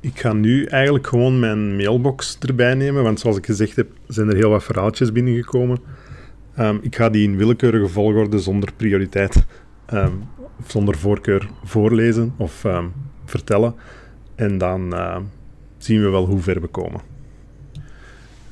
Ik 0.00 0.18
ga 0.18 0.32
nu 0.32 0.64
eigenlijk 0.64 1.06
gewoon 1.06 1.38
mijn 1.38 1.76
mailbox 1.76 2.38
erbij 2.40 2.74
nemen, 2.74 3.02
want 3.02 3.20
zoals 3.20 3.36
ik 3.36 3.46
gezegd 3.46 3.76
heb, 3.76 3.88
zijn 4.06 4.28
er 4.28 4.36
heel 4.36 4.50
wat 4.50 4.64
verhaaltjes 4.64 5.12
binnengekomen. 5.12 5.78
Um, 6.58 6.78
ik 6.82 6.96
ga 6.96 7.10
die 7.10 7.28
in 7.28 7.36
willekeurige 7.36 7.88
volgorde 7.88 8.38
zonder 8.38 8.72
prioriteit, 8.76 9.46
um, 9.92 10.22
zonder 10.66 10.98
voorkeur 10.98 11.48
voorlezen 11.64 12.34
of 12.36 12.64
um, 12.64 12.92
vertellen. 13.24 13.74
En 14.34 14.58
dan 14.58 14.94
zien 15.86 16.02
we 16.02 16.08
wel 16.08 16.26
hoe 16.26 16.40
ver 16.40 16.60
we 16.60 16.66
komen. 16.66 17.00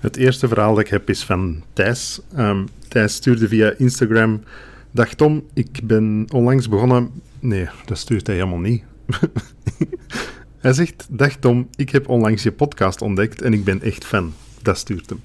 Het 0.01 0.17
eerste 0.17 0.49
verhaal 0.49 0.75
dat 0.75 0.85
ik 0.85 0.91
heb 0.91 1.09
is 1.09 1.25
van 1.25 1.63
Thijs. 1.73 2.21
Thijs 2.89 3.15
stuurde 3.15 3.49
via 3.49 3.75
Instagram... 3.79 4.43
Dag 4.91 5.15
Tom, 5.15 5.43
ik 5.55 5.81
ben 5.85 6.27
onlangs 6.33 6.69
begonnen... 6.69 7.11
Nee, 7.41 7.69
dat 7.85 7.99
stuurt 7.99 8.27
hij 8.27 8.37
helemaal 8.37 8.59
niet. 8.59 8.83
Hij 10.65 10.73
zegt: 10.73 11.07
Dag 11.11 11.37
Tom, 11.37 11.69
ik 11.77 11.91
heb 11.91 12.09
onlangs 12.09 12.43
je 12.43 12.53
podcast 12.53 13.03
ontdekt 13.03 13.43
en 13.43 13.53
ik 13.53 13.65
ben 13.65 13.83
echt 13.83 14.05
fan. 14.05 14.33
Dat 14.63 14.79
stuurt 14.79 15.11
hem. 15.11 15.21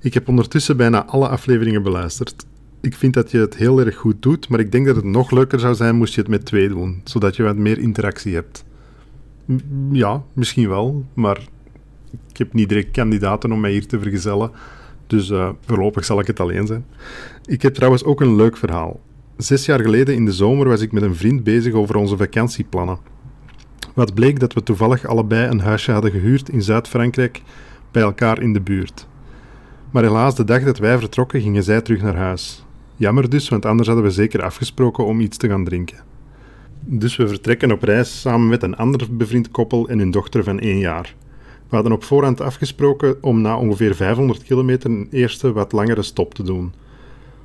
Ik 0.00 0.14
heb 0.14 0.28
ondertussen 0.28 0.76
bijna 0.76 1.04
alle 1.04 1.28
afleveringen 1.28 1.82
beluisterd. 1.82 2.44
Ik 2.80 2.94
vind 2.94 3.14
dat 3.14 3.30
je 3.30 3.38
het 3.38 3.56
heel 3.56 3.80
erg 3.80 3.96
goed 3.96 4.22
doet, 4.22 4.48
maar 4.48 4.60
ik 4.60 4.72
denk 4.72 4.86
dat 4.86 4.96
het 4.96 5.04
nog 5.04 5.30
leuker 5.30 5.60
zou 5.60 5.74
zijn 5.74 5.96
moest 5.96 6.14
je 6.14 6.20
het 6.20 6.30
met 6.30 6.44
twee 6.44 6.68
doen, 6.68 7.00
zodat 7.04 7.36
je 7.36 7.42
wat 7.42 7.56
meer 7.56 7.78
interactie 7.78 8.34
hebt. 8.34 8.64
Ja, 9.90 10.22
misschien 10.32 10.68
wel, 10.68 11.04
maar 11.14 11.38
ik 12.30 12.36
heb 12.36 12.52
niet 12.52 12.68
direct 12.68 12.90
kandidaten 12.90 13.52
om 13.52 13.60
mij 13.60 13.70
hier 13.70 13.86
te 13.86 13.98
vergezellen, 14.00 14.50
dus 15.06 15.30
uh, 15.30 15.48
voorlopig 15.66 16.04
zal 16.04 16.20
ik 16.20 16.26
het 16.26 16.40
alleen 16.40 16.66
zijn. 16.66 16.84
Ik 17.44 17.62
heb 17.62 17.74
trouwens 17.74 18.04
ook 18.04 18.20
een 18.20 18.36
leuk 18.36 18.56
verhaal. 18.56 19.00
Zes 19.36 19.66
jaar 19.66 19.80
geleden 19.80 20.14
in 20.14 20.24
de 20.24 20.32
zomer 20.32 20.68
was 20.68 20.80
ik 20.80 20.92
met 20.92 21.02
een 21.02 21.14
vriend 21.14 21.44
bezig 21.44 21.72
over 21.74 21.96
onze 21.96 22.16
vakantieplannen. 22.16 22.98
Wat 23.94 24.14
bleek 24.14 24.40
dat 24.40 24.52
we 24.52 24.62
toevallig 24.62 25.06
allebei 25.06 25.48
een 25.48 25.60
huisje 25.60 25.92
hadden 25.92 26.10
gehuurd 26.10 26.48
in 26.48 26.62
Zuid-Frankrijk 26.62 27.42
bij 27.90 28.02
elkaar 28.02 28.42
in 28.42 28.52
de 28.52 28.60
buurt. 28.60 29.06
Maar 29.90 30.02
helaas, 30.02 30.34
de 30.34 30.44
dag 30.44 30.62
dat 30.62 30.78
wij 30.78 30.98
vertrokken, 30.98 31.40
gingen 31.40 31.62
zij 31.62 31.80
terug 31.80 32.02
naar 32.02 32.16
huis. 32.16 32.64
Jammer 32.96 33.30
dus, 33.30 33.48
want 33.48 33.66
anders 33.66 33.88
hadden 33.88 34.06
we 34.06 34.12
zeker 34.12 34.42
afgesproken 34.42 35.04
om 35.04 35.20
iets 35.20 35.36
te 35.36 35.48
gaan 35.48 35.64
drinken. 35.64 36.11
Dus 36.84 37.16
we 37.16 37.28
vertrekken 37.28 37.72
op 37.72 37.82
reis 37.82 38.20
samen 38.20 38.48
met 38.48 38.62
een 38.62 38.76
ander 38.76 39.16
bevriend 39.16 39.50
koppel 39.50 39.88
en 39.88 39.98
hun 39.98 40.10
dochter 40.10 40.44
van 40.44 40.60
één 40.60 40.78
jaar. 40.78 41.14
We 41.68 41.74
hadden 41.74 41.92
op 41.92 42.04
voorhand 42.04 42.40
afgesproken 42.40 43.22
om 43.22 43.40
na 43.40 43.58
ongeveer 43.58 43.94
500 43.94 44.42
kilometer 44.42 44.90
een 44.90 45.08
eerste 45.10 45.52
wat 45.52 45.72
langere 45.72 46.02
stop 46.02 46.34
te 46.34 46.42
doen. 46.42 46.72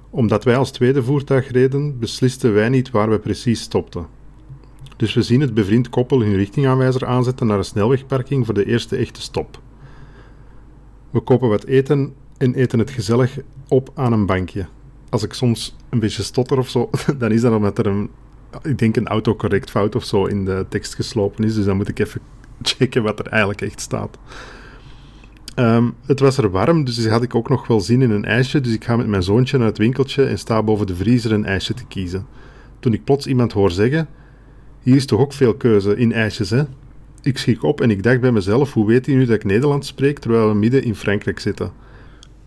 Omdat 0.10 0.44
wij 0.44 0.58
als 0.58 0.72
tweede 0.72 1.04
voertuig 1.04 1.52
reden, 1.52 2.00
beslisten 2.00 2.54
wij 2.54 2.70
niet 2.70 2.92
waar 2.92 3.10
we 3.10 3.20
precies 3.20 3.62
stopten. 3.62 4.06
Dus 4.98 5.14
we 5.14 5.22
zien 5.22 5.42
het 5.42 5.54
bevriend 5.54 5.90
koppel 5.90 6.22
hun 6.22 6.36
richtingaanwijzer 6.36 7.06
aanzetten 7.06 7.48
naar 7.48 7.58
een 7.58 7.64
snelwegparking 7.64 8.46
voor 8.46 8.54
de 8.54 8.66
eerste 8.66 8.96
echte 8.96 9.22
stop. 9.22 9.62
We 11.10 11.20
kopen 11.20 11.50
wat 11.50 11.66
eten 11.66 12.14
en 12.38 12.54
eten 12.54 12.80
het 12.80 12.92
gezellig 12.92 13.40
op 13.68 13.92
aan 13.94 14.14
een 14.14 14.26
bankje. 14.26 14.66
Als 15.10 15.24
ik 15.24 15.34
soms 15.34 15.76
een 15.90 16.00
beetje 16.00 16.24
stotter 16.24 16.58
of 16.58 16.70
zo, 16.70 16.90
dan 17.20 17.32
is 17.32 17.42
dat 17.42 17.54
omdat 17.54 17.78
er 17.78 17.88
een, 17.88 18.10
ik 18.64 18.78
denk 18.78 18.96
een 18.96 19.08
autocorrect 19.08 19.70
fout 19.70 19.96
of 19.96 20.04
zo 20.04 20.26
in 20.26 20.46
de 20.46 20.66
tekst 20.70 20.96
geslopen 20.96 21.44
is. 21.44 21.56
Dus 21.56 21.66
dan 21.66 21.78
moet 21.78 21.88
ik 21.88 22.00
even 22.00 22.22
checken 22.62 23.04
wat 23.04 23.20
er 23.20 23.28
eigenlijk 23.28 23.62
echt 23.62 23.82
staat. 23.82 24.18
Ehm, 25.56 25.90
het 26.06 26.20
was 26.20 26.38
er 26.38 26.52
warm, 26.52 26.84
dus 26.84 27.08
had 27.08 27.24
ik 27.24 27.36
ook 27.36 27.50
nog 27.50 27.68
wel 27.68 27.80
zin 27.80 28.02
in 28.02 28.12
een 28.12 28.26
ijsje. 28.26 28.62
Dus 28.62 28.74
ik 28.74 28.84
ga 28.84 28.96
met 28.96 29.08
mijn 29.08 29.24
zoontje 29.24 29.58
naar 29.58 29.68
het 29.68 29.78
winkeltje 29.78 30.26
en 30.26 30.40
sta 30.40 30.64
boven 30.64 30.88
de 30.88 30.96
vriezer 30.96 31.32
een 31.32 31.46
ijsje 31.46 31.74
te 31.74 31.86
kiezen. 31.86 32.26
Toen 32.80 32.94
ik 32.94 33.04
plots 33.04 33.28
iemand 33.28 33.52
hoor 33.52 33.72
zeggen: 33.72 34.08
Hier 34.82 34.96
is 34.96 35.06
toch 35.06 35.20
ook 35.20 35.34
veel 35.34 35.54
keuze 35.54 35.98
in 35.98 36.14
ijsjes, 36.14 36.50
hè? 36.50 36.64
Ik 37.22 37.38
schrik 37.38 37.64
op 37.64 37.82
en 37.82 37.92
ik 37.92 38.04
dacht 38.04 38.22
bij 38.22 38.32
mezelf: 38.32 38.74
Hoe 38.74 38.88
weet 38.88 39.06
hij 39.06 39.16
nu 39.16 39.26
dat 39.26 39.36
ik 39.36 39.44
Nederlands 39.44 39.88
spreek 39.88 40.20
terwijl 40.20 40.48
we 40.48 40.56
midden 40.56 40.84
in 40.84 40.96
Frankrijk 40.96 41.40
zitten? 41.40 41.72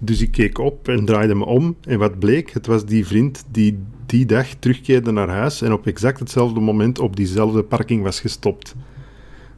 Dus 0.03 0.21
ik 0.21 0.31
keek 0.31 0.59
op 0.59 0.89
en 0.89 1.05
draaide 1.05 1.35
me 1.35 1.45
om. 1.45 1.77
En 1.81 1.99
wat 1.99 2.19
bleek? 2.19 2.51
Het 2.51 2.67
was 2.67 2.85
die 2.85 3.07
vriend 3.07 3.45
die 3.51 3.79
die 4.07 4.27
dag 4.27 4.47
terugkeerde 4.47 5.11
naar 5.11 5.29
huis 5.29 5.63
en 5.63 5.73
op 5.73 5.87
exact 5.87 6.19
hetzelfde 6.19 6.61
moment 6.61 6.99
op 6.99 7.17
diezelfde 7.17 7.63
parking 7.63 8.03
was 8.03 8.21
gestopt. 8.21 8.75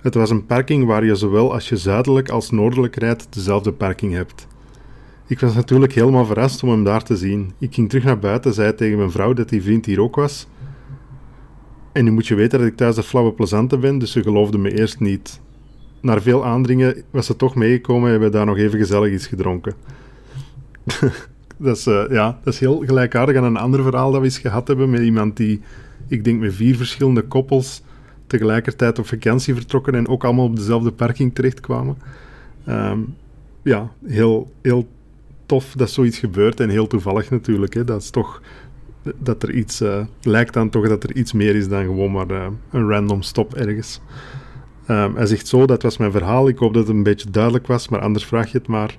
Het 0.00 0.14
was 0.14 0.30
een 0.30 0.46
parking 0.46 0.86
waar 0.86 1.04
je 1.04 1.14
zowel 1.14 1.52
als 1.52 1.68
je 1.68 1.76
zuidelijk 1.76 2.28
als 2.28 2.50
noordelijk 2.50 2.96
rijdt 2.96 3.26
dezelfde 3.30 3.72
parking 3.72 4.12
hebt. 4.12 4.46
Ik 5.26 5.40
was 5.40 5.54
natuurlijk 5.54 5.92
helemaal 5.92 6.24
verrast 6.24 6.62
om 6.62 6.68
hem 6.68 6.84
daar 6.84 7.02
te 7.02 7.16
zien. 7.16 7.52
Ik 7.58 7.74
ging 7.74 7.88
terug 7.88 8.04
naar 8.04 8.18
buiten, 8.18 8.54
zei 8.54 8.74
tegen 8.74 8.98
mijn 8.98 9.10
vrouw 9.10 9.32
dat 9.32 9.48
die 9.48 9.62
vriend 9.62 9.86
hier 9.86 10.00
ook 10.00 10.16
was. 10.16 10.46
En 11.92 12.04
nu 12.04 12.10
moet 12.10 12.26
je 12.26 12.34
weten 12.34 12.58
dat 12.58 12.68
ik 12.68 12.76
thuis 12.76 12.94
de 12.94 13.02
flauwe 13.02 13.32
plezante 13.32 13.78
ben, 13.78 13.98
dus 13.98 14.12
ze 14.12 14.22
geloofde 14.22 14.58
me 14.58 14.78
eerst 14.78 15.00
niet. 15.00 15.40
Na 16.00 16.20
veel 16.20 16.44
aandringen 16.44 17.02
was 17.10 17.26
ze 17.26 17.36
toch 17.36 17.54
meegekomen 17.54 18.04
en 18.04 18.10
hebben 18.10 18.30
we 18.30 18.36
daar 18.36 18.46
nog 18.46 18.56
even 18.56 18.78
gezellig 18.78 19.12
iets 19.12 19.26
gedronken. 19.26 19.74
dat, 21.56 21.76
is, 21.76 21.86
uh, 21.86 22.04
ja, 22.10 22.38
dat 22.44 22.54
is 22.54 22.60
heel 22.60 22.82
gelijkaardig 22.86 23.36
aan 23.36 23.44
een 23.44 23.56
ander 23.56 23.82
verhaal 23.82 24.10
dat 24.10 24.20
we 24.20 24.26
eens 24.26 24.38
gehad 24.38 24.68
hebben 24.68 24.90
met 24.90 25.00
iemand 25.00 25.36
die, 25.36 25.60
ik 26.08 26.24
denk 26.24 26.40
met 26.40 26.54
vier 26.54 26.76
verschillende 26.76 27.22
koppels, 27.22 27.82
tegelijkertijd 28.26 28.98
op 28.98 29.06
vakantie 29.06 29.54
vertrokken 29.54 29.94
en 29.94 30.08
ook 30.08 30.24
allemaal 30.24 30.44
op 30.44 30.56
dezelfde 30.56 30.92
parking 30.92 31.34
terechtkwamen. 31.34 31.96
Um, 32.68 33.14
ja, 33.62 33.90
heel, 34.04 34.52
heel 34.62 34.88
tof 35.46 35.72
dat 35.76 35.90
zoiets 35.90 36.18
gebeurt 36.18 36.60
en 36.60 36.68
heel 36.68 36.86
toevallig 36.86 37.30
natuurlijk. 37.30 37.74
Hè. 37.74 37.84
Dat 37.84 38.02
is 38.02 38.10
toch 38.10 38.42
dat 39.18 39.42
er 39.42 39.50
iets 39.50 39.80
uh, 39.80 40.04
lijkt 40.22 40.52
dan 40.52 40.68
toch 40.68 40.88
dat 40.88 41.04
er 41.04 41.16
iets 41.16 41.32
meer 41.32 41.56
is 41.56 41.68
dan 41.68 41.84
gewoon 41.84 42.12
maar 42.12 42.30
uh, 42.30 42.46
een 42.70 42.88
random 42.88 43.22
stop 43.22 43.54
ergens. 43.54 44.00
Um, 44.88 45.16
hij 45.16 45.26
zegt 45.26 45.46
zo, 45.46 45.66
dat 45.66 45.82
was 45.82 45.96
mijn 45.96 46.12
verhaal. 46.12 46.48
Ik 46.48 46.58
hoop 46.58 46.74
dat 46.74 46.86
het 46.86 46.96
een 46.96 47.02
beetje 47.02 47.30
duidelijk 47.30 47.66
was, 47.66 47.88
maar 47.88 48.00
anders 48.00 48.24
vraag 48.24 48.52
je 48.52 48.58
het 48.58 48.66
maar. 48.66 48.96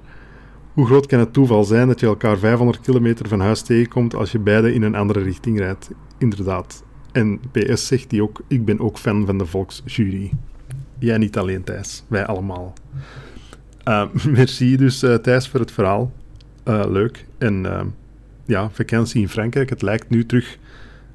Hoe 0.74 0.86
groot 0.86 1.06
kan 1.06 1.20
het 1.20 1.34
toeval 1.34 1.64
zijn 1.64 1.88
dat 1.88 2.00
je 2.00 2.06
elkaar 2.06 2.38
500 2.38 2.82
kilometer 2.82 3.28
van 3.28 3.40
huis 3.40 3.62
tegenkomt 3.62 4.16
als 4.16 4.32
je 4.32 4.40
beide 4.40 4.74
in 4.74 4.82
een 4.82 4.96
andere 4.96 5.22
richting 5.22 5.60
rijdt? 5.60 5.90
Inderdaad. 6.18 6.84
En 7.12 7.40
PS 7.52 7.88
zegt 7.88 8.12
hij 8.12 8.22
ook, 8.22 8.42
ik 8.48 8.66
ben 8.66 8.80
ook 8.80 8.98
fan 8.98 9.26
van 9.26 9.38
de 9.38 9.46
volksjury. 9.46 10.32
Jij 11.00 11.18
niet 11.18 11.38
alleen, 11.38 11.64
Thijs. 11.64 12.04
Wij 12.08 12.26
allemaal. 12.26 12.74
Uh, 13.88 14.06
merci 14.38 14.78
dus, 14.78 15.04
uh, 15.04 15.16
Thijs, 15.16 15.50
voor 15.50 15.60
het 15.60 15.72
verhaal. 15.72 16.12
Uh, 16.68 16.84
leuk. 16.88 17.26
En 17.38 17.66
ja, 18.46 18.70
vakantie 18.70 19.22
in 19.22 19.30
Frankrijk. 19.30 19.70
Het 19.70 19.82
lijkt 19.82 20.10
nu 20.10 20.26
terug 20.26 20.58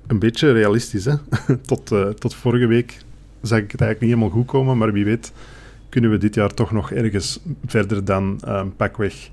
een 0.07 0.19
beetje 0.19 0.53
realistisch. 0.53 1.05
Hè? 1.05 1.15
tot, 1.71 1.95
tot 2.19 2.35
vorige 2.35 2.67
week 2.67 2.99
zag 3.43 3.59
ik 3.59 3.73
het 3.73 3.81
eigenlijk 3.81 4.01
niet 4.01 4.11
helemaal 4.11 4.43
goed 4.43 4.47
komen. 4.47 4.79
Maar 4.79 4.93
wie 4.93 5.05
weet 5.05 5.33
kunnen 5.89 6.11
we 6.11 6.19
dit 6.19 6.35
jaar 6.35 6.55
toch 6.55 6.73
nog 6.73 6.91
ergens 6.91 7.41
verder 7.67 8.05
dan 8.05 8.41
pakweg 8.77 9.31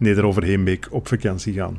Neder-Overheenbeek 0.00 0.88
op 0.90 1.08
vakantie 1.08 1.52
gaan. 1.52 1.78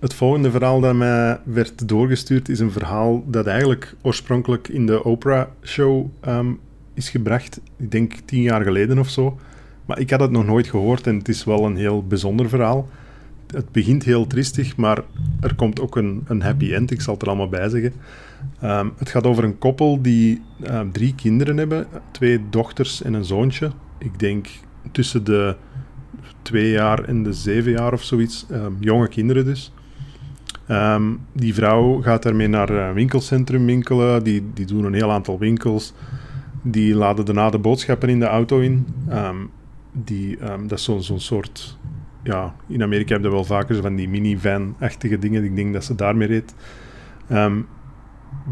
Het 0.00 0.14
volgende 0.14 0.50
verhaal 0.50 0.80
dat 0.80 0.94
mij 0.94 1.40
werd 1.44 1.88
doorgestuurd 1.88 2.48
is 2.48 2.60
een 2.60 2.70
verhaal 2.70 3.24
dat 3.26 3.46
eigenlijk 3.46 3.94
oorspronkelijk 4.02 4.68
in 4.68 4.86
de 4.86 5.04
Oprah-show 5.04 6.06
um, 6.28 6.58
is 6.94 7.10
gebracht. 7.10 7.60
Ik 7.76 7.90
denk 7.90 8.14
tien 8.24 8.42
jaar 8.42 8.62
geleden 8.62 8.98
of 8.98 9.08
zo. 9.08 9.38
Maar 9.86 9.98
ik 9.98 10.10
had 10.10 10.20
het 10.20 10.30
nog 10.30 10.46
nooit 10.46 10.66
gehoord 10.66 11.06
en 11.06 11.16
het 11.16 11.28
is 11.28 11.44
wel 11.44 11.64
een 11.64 11.76
heel 11.76 12.06
bijzonder 12.06 12.48
verhaal. 12.48 12.88
Het 13.46 13.72
begint 13.72 14.04
heel 14.04 14.26
tristig, 14.26 14.76
maar 14.76 15.02
er 15.40 15.54
komt 15.54 15.80
ook 15.80 15.96
een, 15.96 16.24
een 16.26 16.42
happy 16.42 16.72
end. 16.72 16.90
Ik 16.90 17.00
zal 17.00 17.12
het 17.12 17.22
er 17.22 17.28
allemaal 17.28 17.48
bij 17.48 17.68
zeggen. 17.68 17.92
Um, 18.64 18.92
het 18.96 19.08
gaat 19.08 19.26
over 19.26 19.44
een 19.44 19.58
koppel 19.58 20.02
die 20.02 20.42
um, 20.70 20.92
drie 20.92 21.14
kinderen 21.14 21.56
hebben: 21.56 21.86
twee 22.10 22.40
dochters 22.50 23.02
en 23.02 23.12
een 23.12 23.24
zoontje. 23.24 23.70
Ik 23.98 24.18
denk 24.18 24.48
tussen 24.92 25.24
de 25.24 25.56
twee 26.42 26.70
jaar 26.70 27.04
en 27.04 27.22
de 27.22 27.32
zeven 27.32 27.72
jaar 27.72 27.92
of 27.92 28.02
zoiets. 28.02 28.46
jonge 28.80 29.08
kinderen 29.08 29.44
dus. 29.44 29.72
Um, 30.68 31.20
die 31.32 31.54
vrouw 31.54 32.02
gaat 32.02 32.22
daarmee 32.22 32.48
naar 32.48 32.68
een 32.68 32.94
winkelcentrum 32.94 33.66
winkelen. 33.66 34.22
Die, 34.22 34.44
die 34.54 34.66
doen 34.66 34.84
een 34.84 34.94
heel 34.94 35.10
aantal 35.10 35.38
winkels. 35.38 35.92
Die 36.62 36.94
laden 36.94 37.24
daarna 37.24 37.50
de 37.50 37.58
boodschappen 37.58 38.08
in 38.08 38.18
de 38.18 38.26
auto 38.26 38.58
in. 38.58 38.86
Um, 39.10 39.50
die, 39.92 40.38
dat 40.66 40.78
is 40.78 40.84
zo'n 40.84 41.02
zo 41.02 41.18
soort... 41.18 41.78
Ja, 42.22 42.54
in 42.68 42.82
Amerika 42.82 43.14
heb 43.14 43.22
je 43.22 43.30
wel 43.30 43.44
vaker 43.44 43.82
van 43.82 43.96
die 43.96 44.08
minivan-achtige 44.08 45.18
dingen. 45.18 45.44
Ik 45.44 45.56
denk 45.56 45.72
dat 45.72 45.84
ze 45.84 45.94
daarmee 45.94 46.28
reed. 46.28 46.54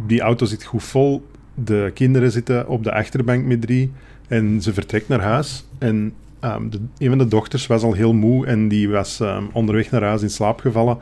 die 0.07 0.21
auto 0.21 0.47
zit 0.47 0.65
goed 0.65 0.83
vol. 0.83 1.27
De 1.55 1.91
kinderen 1.95 2.31
zitten 2.31 2.69
op 2.69 2.85
de 2.85 2.93
achterbank 2.93 3.45
met 3.45 3.61
drie. 3.61 3.93
En 4.29 4.63
ze 4.63 4.73
vertrekt 4.73 5.09
naar 5.09 5.21
huis. 5.21 5.65
En 5.79 6.13
de, 6.41 6.81
een 6.99 7.09
van 7.09 7.19
de 7.19 7.29
dochters 7.29 7.67
was 7.67 7.83
al 7.83 7.93
heel 7.93 8.13
moe. 8.13 8.47
En 8.47 8.69
die 8.69 8.89
was 8.89 9.23
onderweg 9.53 9.91
naar 9.91 10.03
huis 10.03 10.23
in 10.23 10.31
slaap 10.31 10.61
gevallen. 10.61 10.99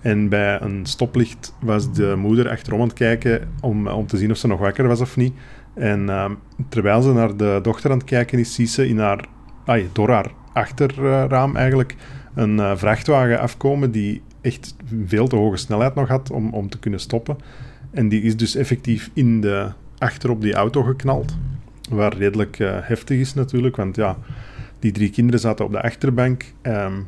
En 0.00 0.28
bij 0.28 0.60
een 0.60 0.86
stoplicht 0.86 1.54
was 1.60 1.92
de 1.92 2.14
moeder 2.16 2.48
achterom 2.48 2.80
aan 2.80 2.86
het 2.86 2.96
kijken 2.96 3.48
om, 3.60 3.88
om 3.88 4.06
te 4.06 4.16
zien 4.16 4.30
of 4.30 4.36
ze 4.36 4.46
nog 4.46 4.60
wakker 4.60 4.88
was 4.88 5.00
of 5.00 5.16
niet. 5.16 5.32
En 5.74 6.00
uh, 6.00 6.30
terwijl 6.68 7.02
ze 7.02 7.12
naar 7.12 7.36
de 7.36 7.58
dochter 7.62 7.90
aan 7.90 7.98
het 7.98 8.06
kijken 8.06 8.38
is, 8.38 8.54
ziet 8.54 8.70
ze 8.70 8.88
in 8.88 8.98
haar, 8.98 9.24
ay, 9.64 9.88
door 9.92 10.10
haar 10.10 10.30
achterraam 10.52 11.56
eigenlijk 11.56 11.96
een 12.34 12.56
uh, 12.56 12.76
vrachtwagen 12.76 13.40
afkomen 13.40 13.90
die 13.90 14.22
echt 14.40 14.74
veel 15.06 15.28
te 15.28 15.36
hoge 15.36 15.56
snelheid 15.56 15.94
nog 15.94 16.08
had 16.08 16.30
om, 16.30 16.52
om 16.52 16.68
te 16.68 16.78
kunnen 16.78 17.00
stoppen. 17.00 17.36
En 17.90 18.08
die 18.08 18.22
is 18.22 18.36
dus 18.36 18.54
effectief 18.54 19.10
in 19.12 19.40
de, 19.40 19.68
achter 19.98 20.30
op 20.30 20.40
die 20.40 20.54
auto 20.54 20.82
geknald. 20.82 21.36
Waar 21.90 22.16
redelijk 22.16 22.58
uh, 22.58 22.76
heftig 22.80 23.18
is 23.18 23.34
natuurlijk, 23.34 23.76
want 23.76 23.96
ja, 23.96 24.16
die 24.84 24.92
drie 24.92 25.10
kinderen 25.10 25.40
zaten 25.40 25.64
op 25.64 25.72
de 25.72 25.82
achterbank. 25.82 26.44
Um, 26.62 27.06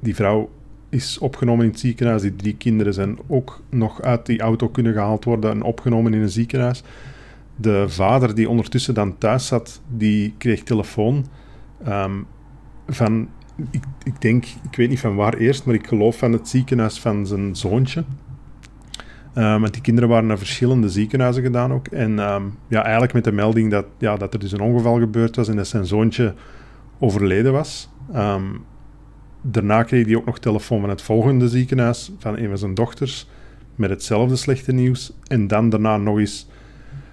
die 0.00 0.14
vrouw 0.14 0.50
is 0.88 1.18
opgenomen 1.18 1.64
in 1.64 1.70
het 1.70 1.80
ziekenhuis. 1.80 2.22
Die 2.22 2.36
drie 2.36 2.56
kinderen 2.56 2.94
zijn 2.94 3.18
ook 3.26 3.62
nog 3.70 4.02
uit 4.02 4.26
die 4.26 4.40
auto 4.40 4.68
kunnen 4.68 4.92
gehaald 4.92 5.24
worden 5.24 5.50
en 5.50 5.62
opgenomen 5.62 6.14
in 6.14 6.20
een 6.20 6.28
ziekenhuis. 6.28 6.82
De 7.56 7.84
vader 7.88 8.34
die 8.34 8.48
ondertussen 8.48 8.94
dan 8.94 9.18
thuis 9.18 9.46
zat, 9.46 9.80
die 9.88 10.34
kreeg 10.38 10.62
telefoon 10.62 11.26
um, 11.88 12.26
van, 12.86 13.28
ik, 14.04 14.20
denk, 14.20 14.44
ik 14.44 14.76
weet 14.76 14.88
niet 14.88 15.00
van 15.00 15.16
waar 15.16 15.34
eerst, 15.34 15.64
maar 15.64 15.74
ik 15.74 15.86
geloof 15.86 16.18
van 16.18 16.32
het 16.32 16.48
ziekenhuis 16.48 17.00
van 17.00 17.26
zijn 17.26 17.56
zoontje. 17.56 18.04
Um, 19.34 19.60
want 19.60 19.72
die 19.72 19.82
kinderen 19.82 20.08
waren 20.08 20.26
naar 20.26 20.38
verschillende 20.38 20.88
ziekenhuizen 20.88 21.42
gedaan 21.42 21.72
ook. 21.72 21.86
En 21.86 22.16
ja, 22.68 22.82
eigenlijk 22.82 23.12
met 23.12 23.24
de 23.24 23.32
melding 23.32 23.70
dat, 23.70 23.86
ja, 23.98 24.16
dat 24.16 24.32
er 24.32 24.40
dus 24.40 24.52
een 24.52 24.60
ongeval 24.60 24.98
gebeurd 24.98 25.36
was 25.36 25.48
en 25.48 25.56
dat 25.56 25.66
zijn 25.66 25.86
zoontje 25.86 26.34
overleden 26.98 27.52
was. 27.52 27.88
Um, 28.14 28.64
daarna 29.42 29.82
kreeg 29.82 30.06
hij 30.06 30.16
ook 30.16 30.24
nog 30.24 30.38
telefoon 30.38 30.80
van 30.80 30.90
het 30.90 31.02
volgende 31.02 31.48
ziekenhuis, 31.48 32.12
van 32.18 32.38
een 32.38 32.48
van 32.48 32.58
zijn 32.58 32.74
dochters, 32.74 33.28
met 33.74 33.90
hetzelfde 33.90 34.36
slechte 34.36 34.72
nieuws. 34.72 35.12
En 35.26 35.46
dan 35.46 35.68
daarna 35.68 35.96
nog 35.96 36.18
eens 36.18 36.48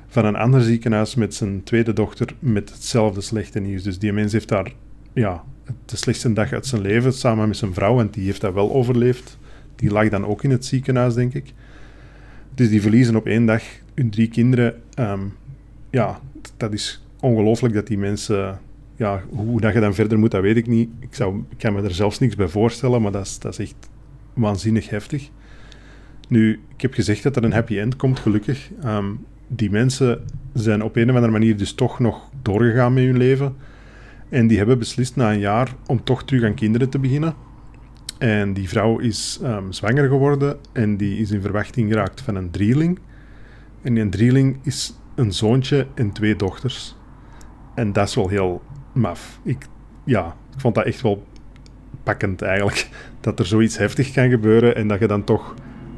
van 0.07 0.25
een 0.25 0.35
ander 0.35 0.61
ziekenhuis 0.61 1.15
met 1.15 1.35
zijn 1.35 1.63
tweede 1.63 1.93
dochter 1.93 2.35
met 2.39 2.69
hetzelfde 2.69 3.21
slechte 3.21 3.59
nieuws. 3.59 3.83
Dus 3.83 3.99
die 3.99 4.13
mens 4.13 4.31
heeft 4.31 4.47
daar 4.47 4.73
ja, 5.13 5.43
de 5.85 5.97
slechtste 5.97 6.33
dag 6.33 6.51
uit 6.51 6.65
zijn 6.65 6.81
leven 6.81 7.13
samen 7.13 7.47
met 7.47 7.57
zijn 7.57 7.73
vrouw, 7.73 7.99
en 7.99 8.09
die 8.09 8.25
heeft 8.25 8.41
dat 8.41 8.53
wel 8.53 8.73
overleefd. 8.73 9.37
Die 9.75 9.91
lag 9.91 10.09
dan 10.09 10.25
ook 10.25 10.43
in 10.43 10.51
het 10.51 10.65
ziekenhuis, 10.65 11.13
denk 11.13 11.33
ik. 11.33 11.53
Dus 12.55 12.69
die 12.69 12.81
verliezen 12.81 13.15
op 13.15 13.25
één 13.25 13.45
dag 13.45 13.63
hun 13.95 14.09
drie 14.09 14.27
kinderen. 14.27 14.81
Um, 14.99 15.33
ja, 15.89 16.19
dat 16.57 16.73
is 16.73 17.03
ongelooflijk 17.19 17.73
dat 17.73 17.87
die 17.87 17.97
mensen 17.97 18.59
ja, 18.95 19.23
hoe 19.29 19.61
dat 19.61 19.73
je 19.73 19.79
dan 19.79 19.93
verder 19.93 20.19
moet, 20.19 20.31
dat 20.31 20.41
weet 20.41 20.57
ik 20.57 20.67
niet. 20.67 20.89
Ik, 20.99 21.15
zou, 21.15 21.43
ik 21.49 21.57
kan 21.57 21.73
me 21.73 21.81
er 21.81 21.93
zelfs 21.93 22.19
niks 22.19 22.35
bij 22.35 22.47
voorstellen, 22.47 23.01
maar 23.01 23.11
dat 23.11 23.25
is, 23.25 23.39
dat 23.39 23.51
is 23.51 23.59
echt 23.59 23.89
waanzinnig 24.33 24.89
heftig. 24.89 25.29
Nu, 26.27 26.59
ik 26.75 26.81
heb 26.81 26.93
gezegd 26.93 27.23
dat 27.23 27.35
er 27.35 27.43
een 27.43 27.53
happy 27.53 27.79
end 27.79 27.95
komt, 27.95 28.19
gelukkig. 28.19 28.69
Um, 28.85 29.25
die 29.47 29.71
mensen 29.71 30.23
zijn 30.53 30.83
op 30.83 30.95
een 30.95 31.09
of 31.09 31.15
andere 31.15 31.31
manier 31.31 31.57
dus 31.57 31.73
toch 31.73 31.99
nog 31.99 32.29
doorgegaan 32.41 32.93
met 32.93 33.03
hun 33.03 33.17
leven. 33.17 33.55
En 34.29 34.47
die 34.47 34.57
hebben 34.57 34.79
beslist 34.79 35.15
na 35.15 35.31
een 35.31 35.39
jaar 35.39 35.75
om 35.85 36.03
toch 36.03 36.23
terug 36.23 36.43
aan 36.43 36.53
kinderen 36.53 36.89
te 36.89 36.99
beginnen. 36.99 37.33
En 38.17 38.53
die 38.53 38.69
vrouw 38.69 38.99
is 38.99 39.39
um, 39.43 39.71
zwanger 39.71 40.07
geworden 40.07 40.57
en 40.71 40.97
die 40.97 41.17
is 41.17 41.31
in 41.31 41.41
verwachting 41.41 41.91
geraakt 41.91 42.21
van 42.21 42.35
een 42.35 42.51
drieling. 42.51 42.99
En 43.81 43.93
die 43.93 44.09
drieling 44.09 44.57
is 44.63 44.97
een 45.15 45.33
zoontje 45.33 45.87
en 45.93 46.11
twee 46.11 46.35
dochters. 46.35 46.95
En 47.75 47.93
dat 47.93 48.07
is 48.07 48.15
wel 48.15 48.27
heel 48.27 48.61
maf. 48.93 49.39
Ik, 49.43 49.67
ja, 50.03 50.35
ik 50.53 50.59
vond 50.59 50.75
dat 50.75 50.85
echt 50.85 51.01
wel 51.01 51.23
pakkend 52.03 52.41
eigenlijk. 52.41 52.89
Dat 53.21 53.39
er 53.39 53.45
zoiets 53.45 53.77
heftig 53.77 54.11
kan 54.11 54.29
gebeuren 54.29 54.75
en 54.75 54.87
dat 54.87 54.99
je 54.99 55.07
dan 55.07 55.23
toch 55.23 55.53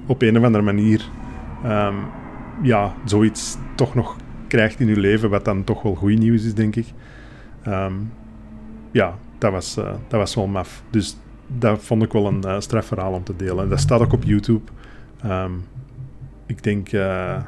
op 0.05 0.21
een 0.21 0.37
of 0.37 0.43
andere 0.43 0.63
manier 0.63 1.09
um, 1.65 1.95
ja, 2.61 2.95
zoiets 3.05 3.57
toch 3.75 3.95
nog 3.95 4.15
krijgt 4.47 4.79
in 4.79 4.87
je 4.87 4.99
leven, 4.99 5.29
wat 5.29 5.45
dan 5.45 5.63
toch 5.63 5.81
wel 5.81 5.95
goed 5.95 6.17
nieuws 6.17 6.45
is, 6.45 6.53
denk 6.53 6.75
ik. 6.75 6.85
Ehm, 7.63 7.93
ja, 8.91 9.17
dat 9.37 9.51
was, 9.51 9.77
uh, 9.77 9.93
dat 10.07 10.19
was 10.19 10.35
wel 10.35 10.47
maf. 10.47 10.83
Dus 10.89 11.17
dat 11.47 11.83
vond 11.83 12.03
ik 12.03 12.11
wel 12.11 12.27
een 12.27 12.41
uh, 12.45 12.59
strafverhaal 12.59 13.13
om 13.13 13.23
te 13.23 13.35
delen. 13.35 13.69
Dat 13.69 13.79
staat 13.79 14.01
ook 14.01 14.13
op 14.13 14.23
YouTube. 14.23 14.71
Um, 15.25 15.63
ik 16.45 16.63
denk, 16.63 16.91
uh, 16.91 17.41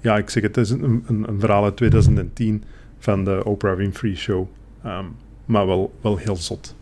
ja, 0.00 0.16
ik 0.16 0.30
zeg 0.30 0.42
het, 0.42 0.56
het 0.56 0.64
is 0.64 0.70
een, 0.70 1.04
een, 1.06 1.28
een, 1.28 1.40
verhaal 1.40 1.64
uit 1.64 1.76
2010 1.76 2.64
van 2.98 3.24
de 3.24 3.44
Oprah 3.44 3.76
Winfrey 3.76 4.14
Show. 4.14 4.48
Um, 4.86 5.16
maar 5.44 5.66
wel, 5.66 5.94
wel 6.00 6.16
heel 6.16 6.36
zot. 6.36 6.74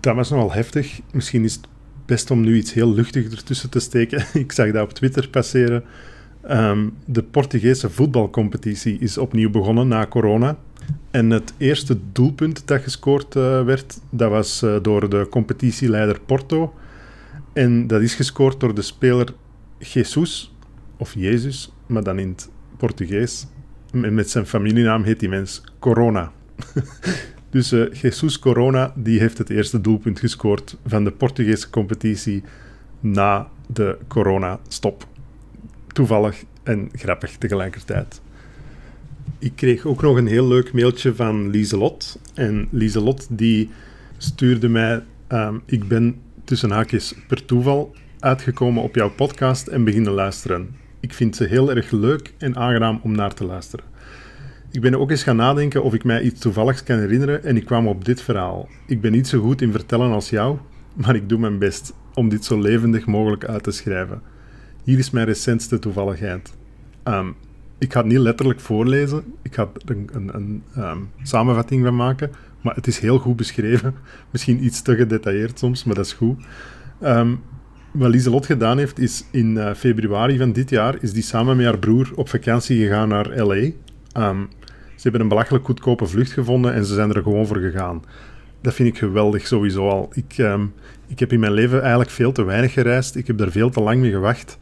Dat 0.00 0.14
was 0.14 0.30
nogal 0.30 0.52
heftig. 0.52 1.00
Misschien 1.12 1.44
is 1.44 1.54
het 1.54 1.66
best 2.06 2.30
om 2.30 2.40
nu 2.40 2.56
iets 2.56 2.72
heel 2.72 2.92
luchtiger 2.92 3.32
ertussen 3.32 3.70
te 3.70 3.80
steken. 3.80 4.24
ik 4.44 4.52
zag 4.52 4.70
dat 4.70 4.82
op 4.82 4.92
Twitter 4.92 5.28
passeren. 5.28 5.84
Um, 6.50 6.94
de 7.04 7.22
Portugese 7.22 7.90
voetbalcompetitie 7.90 8.98
is 8.98 9.18
opnieuw 9.18 9.50
begonnen 9.50 9.88
na 9.88 10.06
corona. 10.06 10.56
En 11.10 11.30
het 11.30 11.54
eerste 11.56 11.98
doelpunt 12.12 12.66
dat 12.66 12.82
gescoord 12.82 13.34
uh, 13.34 13.64
werd, 13.64 14.00
dat 14.10 14.30
was 14.30 14.62
uh, 14.62 14.76
door 14.82 15.08
de 15.08 15.26
competitieleider 15.30 16.20
Porto. 16.20 16.74
En 17.52 17.86
dat 17.86 18.00
is 18.00 18.14
gescoord 18.14 18.60
door 18.60 18.74
de 18.74 18.82
speler 18.82 19.34
Jesus, 19.78 20.54
of 20.96 21.14
Jezus, 21.14 21.72
maar 21.86 22.02
dan 22.02 22.18
in 22.18 22.28
het 22.28 22.50
Portugees. 22.76 23.46
Met 23.92 24.30
zijn 24.30 24.46
familienaam 24.46 25.02
heet 25.02 25.20
die 25.20 25.28
mens 25.28 25.62
Corona. 25.78 26.32
dus 27.50 27.72
uh, 27.72 27.92
Jesus 27.92 28.38
Corona, 28.38 28.92
die 28.96 29.18
heeft 29.18 29.38
het 29.38 29.50
eerste 29.50 29.80
doelpunt 29.80 30.18
gescoord 30.18 30.76
van 30.86 31.04
de 31.04 31.10
Portugese 31.10 31.70
competitie 31.70 32.42
na 33.00 33.48
de 33.66 33.98
corona-stop. 34.08 35.06
Toevallig 35.86 36.44
en 36.62 36.88
grappig 36.92 37.36
tegelijkertijd. 37.36 38.20
Ik 39.38 39.52
kreeg 39.54 39.86
ook 39.86 40.02
nog 40.02 40.16
een 40.16 40.26
heel 40.26 40.48
leuk 40.48 40.72
mailtje 40.72 41.14
van 41.14 41.50
Lieselot. 41.50 42.18
En 42.34 42.68
Lieselot 42.70 43.26
die 43.30 43.70
stuurde 44.16 44.68
mij... 44.68 45.02
Um, 45.28 45.62
ik 45.66 45.88
ben 45.88 46.20
tussen 46.44 46.70
haakjes 46.70 47.14
per 47.28 47.44
toeval 47.44 47.94
uitgekomen 48.18 48.82
op 48.82 48.94
jouw 48.94 49.10
podcast 49.10 49.66
en 49.66 49.84
beginnen 49.84 50.12
luisteren. 50.12 50.81
Ik 51.02 51.14
vind 51.14 51.36
ze 51.36 51.44
heel 51.44 51.74
erg 51.74 51.90
leuk 51.90 52.34
en 52.38 52.56
aangenaam 52.56 53.00
om 53.02 53.12
naar 53.12 53.34
te 53.34 53.44
luisteren. 53.44 53.84
Ik 54.70 54.80
ben 54.80 54.94
ook 54.94 55.10
eens 55.10 55.22
gaan 55.22 55.36
nadenken 55.36 55.82
of 55.82 55.94
ik 55.94 56.04
mij 56.04 56.22
iets 56.22 56.40
toevalligs 56.40 56.82
kan 56.82 56.98
herinneren 56.98 57.44
en 57.44 57.56
ik 57.56 57.64
kwam 57.64 57.86
op 57.88 58.04
dit 58.04 58.22
verhaal. 58.22 58.68
Ik 58.86 59.00
ben 59.00 59.12
niet 59.12 59.28
zo 59.28 59.40
goed 59.40 59.62
in 59.62 59.72
vertellen 59.72 60.12
als 60.12 60.30
jou, 60.30 60.58
maar 60.94 61.14
ik 61.14 61.28
doe 61.28 61.38
mijn 61.38 61.58
best 61.58 61.94
om 62.14 62.28
dit 62.28 62.44
zo 62.44 62.60
levendig 62.60 63.06
mogelijk 63.06 63.44
uit 63.44 63.62
te 63.62 63.70
schrijven. 63.70 64.22
Hier 64.84 64.98
is 64.98 65.10
mijn 65.10 65.26
recentste 65.26 65.78
toevalligheid. 65.78 66.52
Um, 67.04 67.34
ik 67.78 67.92
ga 67.92 67.98
het 67.98 68.08
niet 68.08 68.18
letterlijk 68.18 68.60
voorlezen, 68.60 69.24
ik 69.42 69.54
ga 69.54 69.62
er 69.86 69.96
een, 69.96 70.10
een, 70.12 70.30
een 70.34 70.62
um, 70.78 71.10
samenvatting 71.22 71.84
van 71.84 71.96
maken, 71.96 72.30
maar 72.60 72.74
het 72.74 72.86
is 72.86 72.98
heel 72.98 73.18
goed 73.18 73.36
beschreven. 73.36 73.94
Misschien 74.30 74.64
iets 74.64 74.82
te 74.82 74.96
gedetailleerd 74.96 75.58
soms, 75.58 75.84
maar 75.84 75.94
dat 75.94 76.06
is 76.06 76.12
goed. 76.12 76.44
Um, 77.02 77.40
wat 77.92 78.10
Lieselot 78.10 78.46
gedaan 78.46 78.78
heeft, 78.78 78.98
is 78.98 79.24
in 79.30 79.56
uh, 79.56 79.74
februari 79.74 80.38
van 80.38 80.52
dit 80.52 80.70
jaar 80.70 80.96
is 81.00 81.12
die 81.12 81.22
samen 81.22 81.56
met 81.56 81.66
haar 81.66 81.78
broer 81.78 82.10
op 82.14 82.28
vakantie 82.28 82.82
gegaan 82.82 83.08
naar 83.08 83.38
L.A. 83.40 83.70
Um, 84.28 84.48
ze 84.94 85.02
hebben 85.08 85.20
een 85.20 85.28
belachelijk 85.28 85.64
goedkope 85.64 86.06
vlucht 86.06 86.32
gevonden 86.32 86.74
en 86.74 86.84
ze 86.84 86.94
zijn 86.94 87.14
er 87.14 87.22
gewoon 87.22 87.46
voor 87.46 87.56
gegaan. 87.56 88.04
Dat 88.60 88.74
vind 88.74 88.88
ik 88.88 88.98
geweldig 88.98 89.46
sowieso 89.46 89.88
al. 89.88 90.10
Ik, 90.12 90.38
um, 90.38 90.72
ik 91.06 91.18
heb 91.18 91.32
in 91.32 91.40
mijn 91.40 91.52
leven 91.52 91.80
eigenlijk 91.80 92.10
veel 92.10 92.32
te 92.32 92.44
weinig 92.44 92.72
gereisd. 92.72 93.16
Ik 93.16 93.26
heb 93.26 93.38
daar 93.38 93.50
veel 93.50 93.70
te 93.70 93.80
lang 93.80 94.00
mee 94.00 94.10
gewacht. 94.10 94.58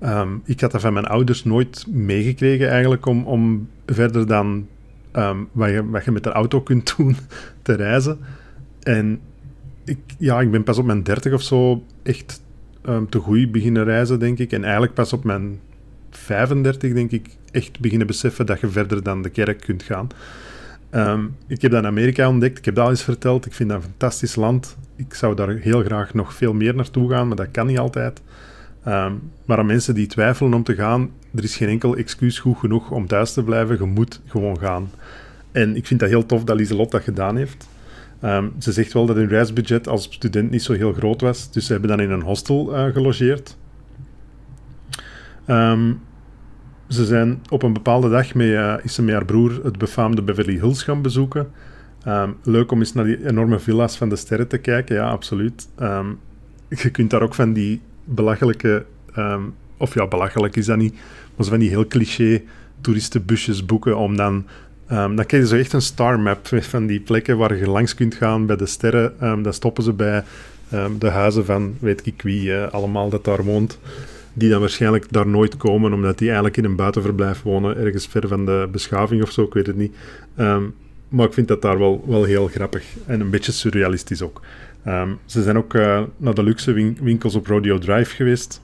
Um, 0.00 0.42
ik 0.44 0.60
had 0.60 0.70
dat 0.70 0.80
van 0.80 0.92
mijn 0.92 1.06
ouders 1.06 1.44
nooit 1.44 1.86
meegekregen 1.88 2.68
eigenlijk 2.68 3.06
om, 3.06 3.24
om 3.24 3.68
verder 3.86 4.26
dan 4.26 4.66
wat, 5.52 5.70
je, 5.70 5.90
wat 5.90 6.04
je 6.04 6.10
met 6.10 6.24
de 6.24 6.32
auto 6.32 6.60
kunt 6.60 6.96
doen 6.96 7.16
te 7.62 7.72
reizen. 7.72 8.18
En 8.82 9.20
ik, 9.84 9.98
ja, 10.18 10.40
ik 10.40 10.50
ben 10.50 10.62
pas 10.62 10.78
op 10.78 10.84
mijn 10.84 11.02
dertig 11.02 11.32
of 11.32 11.42
zo 11.42 11.84
echt 12.02 12.42
um, 12.88 13.08
te 13.08 13.18
goed 13.18 13.52
beginnen 13.52 13.84
reizen, 13.84 14.18
denk 14.18 14.38
ik. 14.38 14.52
En 14.52 14.62
eigenlijk 14.62 14.94
pas 14.94 15.12
op 15.12 15.24
mijn 15.24 15.60
35, 16.10 16.92
denk 16.92 17.10
ik, 17.10 17.26
echt 17.50 17.80
beginnen 17.80 18.06
beseffen 18.06 18.46
dat 18.46 18.60
je 18.60 18.68
verder 18.68 19.02
dan 19.02 19.22
de 19.22 19.30
kerk 19.30 19.60
kunt 19.60 19.82
gaan. 19.82 20.08
Um, 20.90 21.36
ik 21.46 21.62
heb 21.62 21.70
dat 21.70 21.80
in 21.80 21.88
Amerika 21.88 22.28
ontdekt, 22.28 22.58
ik 22.58 22.64
heb 22.64 22.74
dat 22.74 22.84
al 22.84 22.90
eens 22.90 23.02
verteld. 23.02 23.46
Ik 23.46 23.52
vind 23.52 23.68
dat 23.68 23.78
een 23.78 23.84
fantastisch 23.84 24.34
land. 24.34 24.76
Ik 24.96 25.14
zou 25.14 25.34
daar 25.34 25.48
heel 25.48 25.82
graag 25.82 26.14
nog 26.14 26.34
veel 26.34 26.52
meer 26.52 26.74
naartoe 26.74 27.10
gaan, 27.10 27.28
maar 27.28 27.36
dat 27.36 27.50
kan 27.50 27.66
niet 27.66 27.78
altijd. 27.78 28.20
Um, 28.86 29.30
maar 29.44 29.58
aan 29.58 29.66
mensen 29.66 29.94
die 29.94 30.06
twijfelen 30.06 30.54
om 30.54 30.62
te 30.62 30.74
gaan, 30.74 31.10
er 31.34 31.44
is 31.44 31.56
geen 31.56 31.68
enkel 31.68 31.96
excuus 31.96 32.38
goed 32.38 32.58
genoeg 32.58 32.90
om 32.90 33.06
thuis 33.06 33.32
te 33.32 33.42
blijven. 33.42 33.78
Je 33.78 33.84
moet 33.84 34.20
gewoon 34.26 34.58
gaan. 34.58 34.90
En 35.52 35.76
ik 35.76 35.86
vind 35.86 36.00
dat 36.00 36.08
heel 36.08 36.26
tof 36.26 36.44
dat 36.44 36.56
Lieselot 36.56 36.90
dat 36.90 37.02
gedaan 37.02 37.36
heeft. 37.36 37.68
Um, 38.22 38.52
ze 38.58 38.72
zegt 38.72 38.92
wel 38.92 39.06
dat 39.06 39.16
hun 39.16 39.28
reisbudget 39.28 39.88
als 39.88 40.02
student 40.02 40.50
niet 40.50 40.62
zo 40.62 40.72
heel 40.72 40.92
groot 40.92 41.20
was, 41.20 41.52
dus 41.52 41.66
ze 41.66 41.72
hebben 41.72 41.90
dan 41.90 42.00
in 42.00 42.10
een 42.10 42.22
hostel 42.22 42.74
uh, 42.74 42.92
gelogeerd. 42.92 43.56
Um, 45.46 46.00
ze 46.88 47.04
zijn 47.04 47.42
op 47.50 47.62
een 47.62 47.72
bepaalde 47.72 48.10
dag 48.10 48.34
mee, 48.34 48.50
uh, 48.50 48.74
is 48.82 48.94
ze 48.94 49.02
met 49.02 49.14
haar 49.14 49.24
broer 49.24 49.64
het 49.64 49.78
befaamde 49.78 50.22
Beverly 50.22 50.58
Hills 50.58 50.82
gaan 50.82 51.02
bezoeken. 51.02 51.50
Um, 52.08 52.36
leuk 52.42 52.72
om 52.72 52.78
eens 52.78 52.92
naar 52.92 53.04
die 53.04 53.26
enorme 53.26 53.58
villa's 53.58 53.96
van 53.96 54.08
de 54.08 54.16
sterren 54.16 54.48
te 54.48 54.58
kijken, 54.58 54.96
ja, 54.96 55.10
absoluut. 55.10 55.68
je 56.68 56.90
kunt 56.90 57.10
daar 57.10 57.22
ook 57.22 57.34
van 57.34 57.52
die 57.52 57.80
belachelijke, 58.04 58.86
of 59.76 59.94
ja, 59.94 60.06
belachelijk 60.06 60.56
is 60.56 60.66
dat 60.66 60.76
niet, 60.76 60.94
maar 61.36 61.46
van 61.46 61.58
die 61.58 61.68
heel 61.68 61.86
cliché 61.86 62.42
toeristenbusjes 62.80 63.66
boeken 63.66 63.98
om 63.98 64.16
dan 64.16 64.46
Um, 64.92 65.16
dan 65.16 65.26
krijg 65.26 65.42
je 65.42 65.48
zo 65.48 65.56
echt 65.56 65.72
een 65.72 65.82
star 65.82 66.20
map 66.20 66.48
van 66.72 66.86
die 66.86 67.00
plekken 67.00 67.36
waar 67.36 67.56
je 67.56 67.68
langs 67.68 67.94
kunt 67.94 68.14
gaan 68.14 68.46
bij 68.46 68.56
de 68.56 68.66
sterren. 68.66 69.04
Um, 69.04 69.12
ehm, 69.20 69.42
dan 69.42 69.52
stoppen 69.52 69.84
ze 69.84 69.92
bij 69.92 70.24
um, 70.72 70.98
de 70.98 71.08
huizen 71.08 71.44
van 71.44 71.76
weet 71.80 72.06
ik 72.06 72.22
wie 72.22 72.48
uh, 72.48 72.68
allemaal 72.70 73.08
dat 73.08 73.24
daar 73.24 73.44
woont. 73.44 73.78
Die 74.32 74.50
dan 74.50 74.60
waarschijnlijk 74.60 75.12
daar 75.12 75.26
nooit 75.26 75.56
komen, 75.56 75.92
omdat 75.92 76.18
die 76.18 76.26
eigenlijk 76.26 76.56
in 76.56 76.64
een 76.64 76.76
buitenverblijf 76.76 77.42
wonen, 77.42 77.76
ergens 77.76 78.06
ver 78.06 78.28
van 78.28 78.46
de 78.46 78.68
beschaving 78.72 79.22
of 79.22 79.30
zo, 79.30 79.42
ik 79.42 79.54
weet 79.54 79.66
het 79.66 79.76
niet. 79.76 79.94
maar 81.08 81.26
ik 81.26 81.32
vind 81.32 81.48
dat 81.48 81.62
daar 81.62 81.78
wel, 81.78 82.04
wel 82.06 82.24
heel 82.24 82.46
grappig 82.46 82.84
en 83.06 83.20
een 83.20 83.30
beetje 83.30 83.52
surrealistisch 83.52 84.22
ook. 84.22 84.40
ze 85.24 85.42
zijn 85.42 85.56
ook 85.56 85.74
uh, 85.74 86.02
naar 86.16 86.34
de 86.34 86.42
luxe 86.42 86.72
win 86.72 86.98
winkels 87.00 87.34
op 87.34 87.46
Rodeo 87.46 87.78
Drive 87.78 88.14
geweest. 88.14 88.60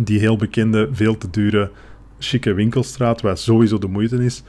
Die 0.00 0.18
heel 0.18 0.36
bekende, 0.36 0.88
veel 0.92 1.18
te 1.18 1.30
dure, 1.30 1.70
chique 2.18 2.52
winkelstraat, 2.52 3.20
waar 3.20 3.38
sowieso 3.38 3.78
de 3.78 3.88
moeite 3.88 4.24
is. 4.24 4.42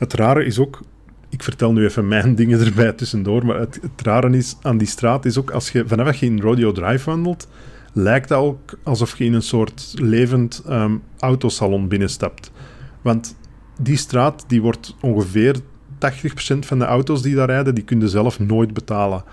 Het 0.00 0.12
rare 0.12 0.44
is 0.44 0.58
ook, 0.58 0.80
ik 1.28 1.42
vertel 1.42 1.72
nu 1.72 1.84
even 1.84 2.08
mijn 2.08 2.34
dingen 2.40 2.60
erbij 2.60 2.92
tussendoor, 2.92 3.46
maar 3.46 3.58
het, 3.58 3.78
het 3.82 4.02
rare 4.02 4.36
is 4.36 4.56
aan 4.62 4.78
die 4.78 4.88
straat 4.88 5.24
is 5.24 5.38
ook, 5.38 5.50
als 5.50 5.70
je, 5.70 5.84
vanaf 5.86 6.16
je 6.16 6.26
in 6.26 6.40
Rodeo 6.40 6.72
Drive 6.72 7.10
wandelt, 7.10 7.48
lijkt 7.92 8.28
dat 8.28 8.38
ook 8.38 8.78
alsof 8.82 9.18
je 9.18 9.24
in 9.24 9.34
een 9.34 9.42
soort 9.42 9.94
levend 9.94 10.62
um, 10.68 11.02
autosalon 11.18 11.88
binnenstapt. 11.88 12.50
Want 13.02 13.36
die 13.80 13.96
straat 13.96 14.44
die 14.46 14.62
wordt 14.62 14.96
ongeveer 15.00 15.56
80% 15.58 15.60
van 16.58 16.78
de 16.78 16.84
auto's 16.84 17.22
die 17.22 17.34
daar 17.34 17.48
rijden, 17.48 17.74
die 17.74 17.84
kun 17.84 18.00
je 18.00 18.08
zelf 18.08 18.38
nooit 18.38 18.74
betalen. 18.74 19.24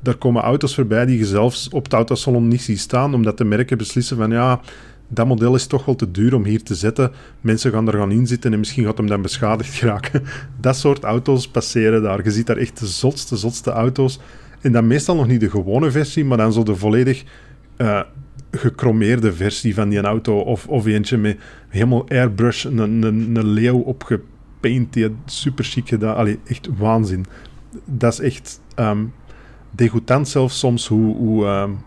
Daar 0.00 0.16
komen 0.16 0.42
auto's 0.42 0.74
voorbij 0.74 1.06
die 1.06 1.18
je 1.18 1.26
zelfs 1.26 1.68
op 1.68 1.84
het 1.84 1.92
autosalon 1.92 2.48
niet 2.48 2.62
ziet 2.62 2.80
staan, 2.80 3.14
omdat 3.14 3.38
de 3.38 3.44
merken 3.44 3.78
beslissen 3.78 4.16
van 4.16 4.30
ja, 4.30 4.60
dat 5.08 5.26
model 5.26 5.54
is 5.54 5.66
toch 5.66 5.84
wel 5.84 5.94
te 5.94 6.10
duur 6.10 6.34
om 6.34 6.44
hier 6.44 6.62
te 6.62 6.74
zetten. 6.74 7.12
Mensen 7.40 7.72
gaan 7.72 7.88
er 7.88 7.98
gaan 7.98 8.10
inzitten 8.10 8.52
en 8.52 8.58
misschien 8.58 8.84
gaat 8.84 8.96
hem 8.96 9.06
dan 9.06 9.22
beschadigd 9.22 9.74
geraken. 9.78 10.22
Dat 10.60 10.76
soort 10.76 11.04
auto's 11.04 11.48
passeren 11.48 12.02
daar. 12.02 12.24
Je 12.24 12.30
ziet 12.30 12.46
daar 12.46 12.56
echt 12.56 12.78
de 12.78 12.86
zotste, 12.86 13.36
zotste 13.36 13.70
auto's. 13.70 14.20
En 14.60 14.72
dan 14.72 14.86
meestal 14.86 15.16
nog 15.16 15.26
niet 15.26 15.40
de 15.40 15.50
gewone 15.50 15.90
versie, 15.90 16.24
maar 16.24 16.36
dan 16.36 16.52
zo 16.52 16.62
de 16.62 16.76
volledig 16.76 17.24
uh, 17.76 18.00
versie 19.20 19.74
van 19.74 19.88
die 19.88 20.00
auto. 20.00 20.38
Of, 20.38 20.66
of 20.66 20.86
eentje 20.86 21.16
met 21.16 21.38
helemaal 21.68 22.08
airbrush, 22.08 22.64
een, 22.64 23.02
een, 23.02 23.46
leeuw 23.48 23.78
opgepaint, 23.78 24.92
die 24.92 25.14
super 25.24 25.64
chic 25.64 25.88
gedaan. 25.88 26.16
Allee, 26.16 26.38
echt 26.46 26.68
waanzin. 26.78 27.26
Dat 27.84 28.12
is 28.12 28.20
echt 28.20 28.60
um, 28.76 29.12
degoutant 29.70 30.28
zelfs 30.28 30.58
soms 30.58 30.88
hoe, 30.88 31.16
hoe, 31.16 31.46
um, 31.46 31.78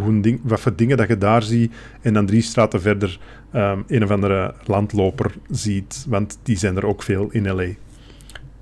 hoe 0.00 0.20
ding, 0.20 0.40
wat 0.42 0.60
voor 0.60 0.76
dingen 0.76 0.96
dat 0.96 1.08
je 1.08 1.18
daar 1.18 1.42
ziet 1.42 1.74
en 2.02 2.12
dan 2.12 2.26
drie 2.26 2.42
straten 2.42 2.80
verder 2.80 3.18
um, 3.54 3.84
een 3.86 4.02
of 4.02 4.10
andere 4.10 4.54
landloper 4.64 5.34
ziet, 5.50 6.06
want 6.08 6.38
die 6.42 6.58
zijn 6.58 6.76
er 6.76 6.86
ook 6.86 7.02
veel 7.02 7.28
in 7.30 7.54
LA. 7.54 7.66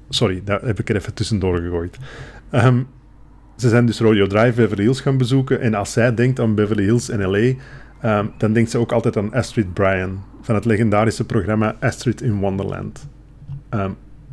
Sorry, 0.08 0.42
daar 0.44 0.62
heb 0.62 0.80
ik 0.80 0.88
er 0.88 0.96
even 0.96 1.14
tussendoor 1.14 1.58
gegooid. 1.58 1.98
Um, 2.52 2.86
ze 3.56 3.68
zijn 3.68 3.86
dus 3.86 4.00
Rodeo 4.00 4.26
Drive 4.26 4.52
Beverly 4.52 4.82
Hills 4.82 5.00
gaan 5.00 5.16
bezoeken 5.16 5.60
en 5.60 5.74
als 5.74 5.92
zij 5.92 6.14
denkt 6.14 6.40
aan 6.40 6.54
Beverly 6.54 6.82
Hills 6.82 7.08
en 7.08 7.30
LA, 7.30 7.52
ehm, 8.00 8.26
dan 8.38 8.52
denkt 8.52 8.70
ze 8.70 8.78
ook 8.78 8.92
altijd 8.92 9.16
aan 9.16 9.32
Astrid 9.32 9.74
Bryan 9.74 10.22
van 10.40 10.54
het 10.54 10.64
legendarische 10.64 11.24
programma 11.24 11.76
Astrid 11.80 12.20
in 12.20 12.38
Wonderland. 12.38 13.06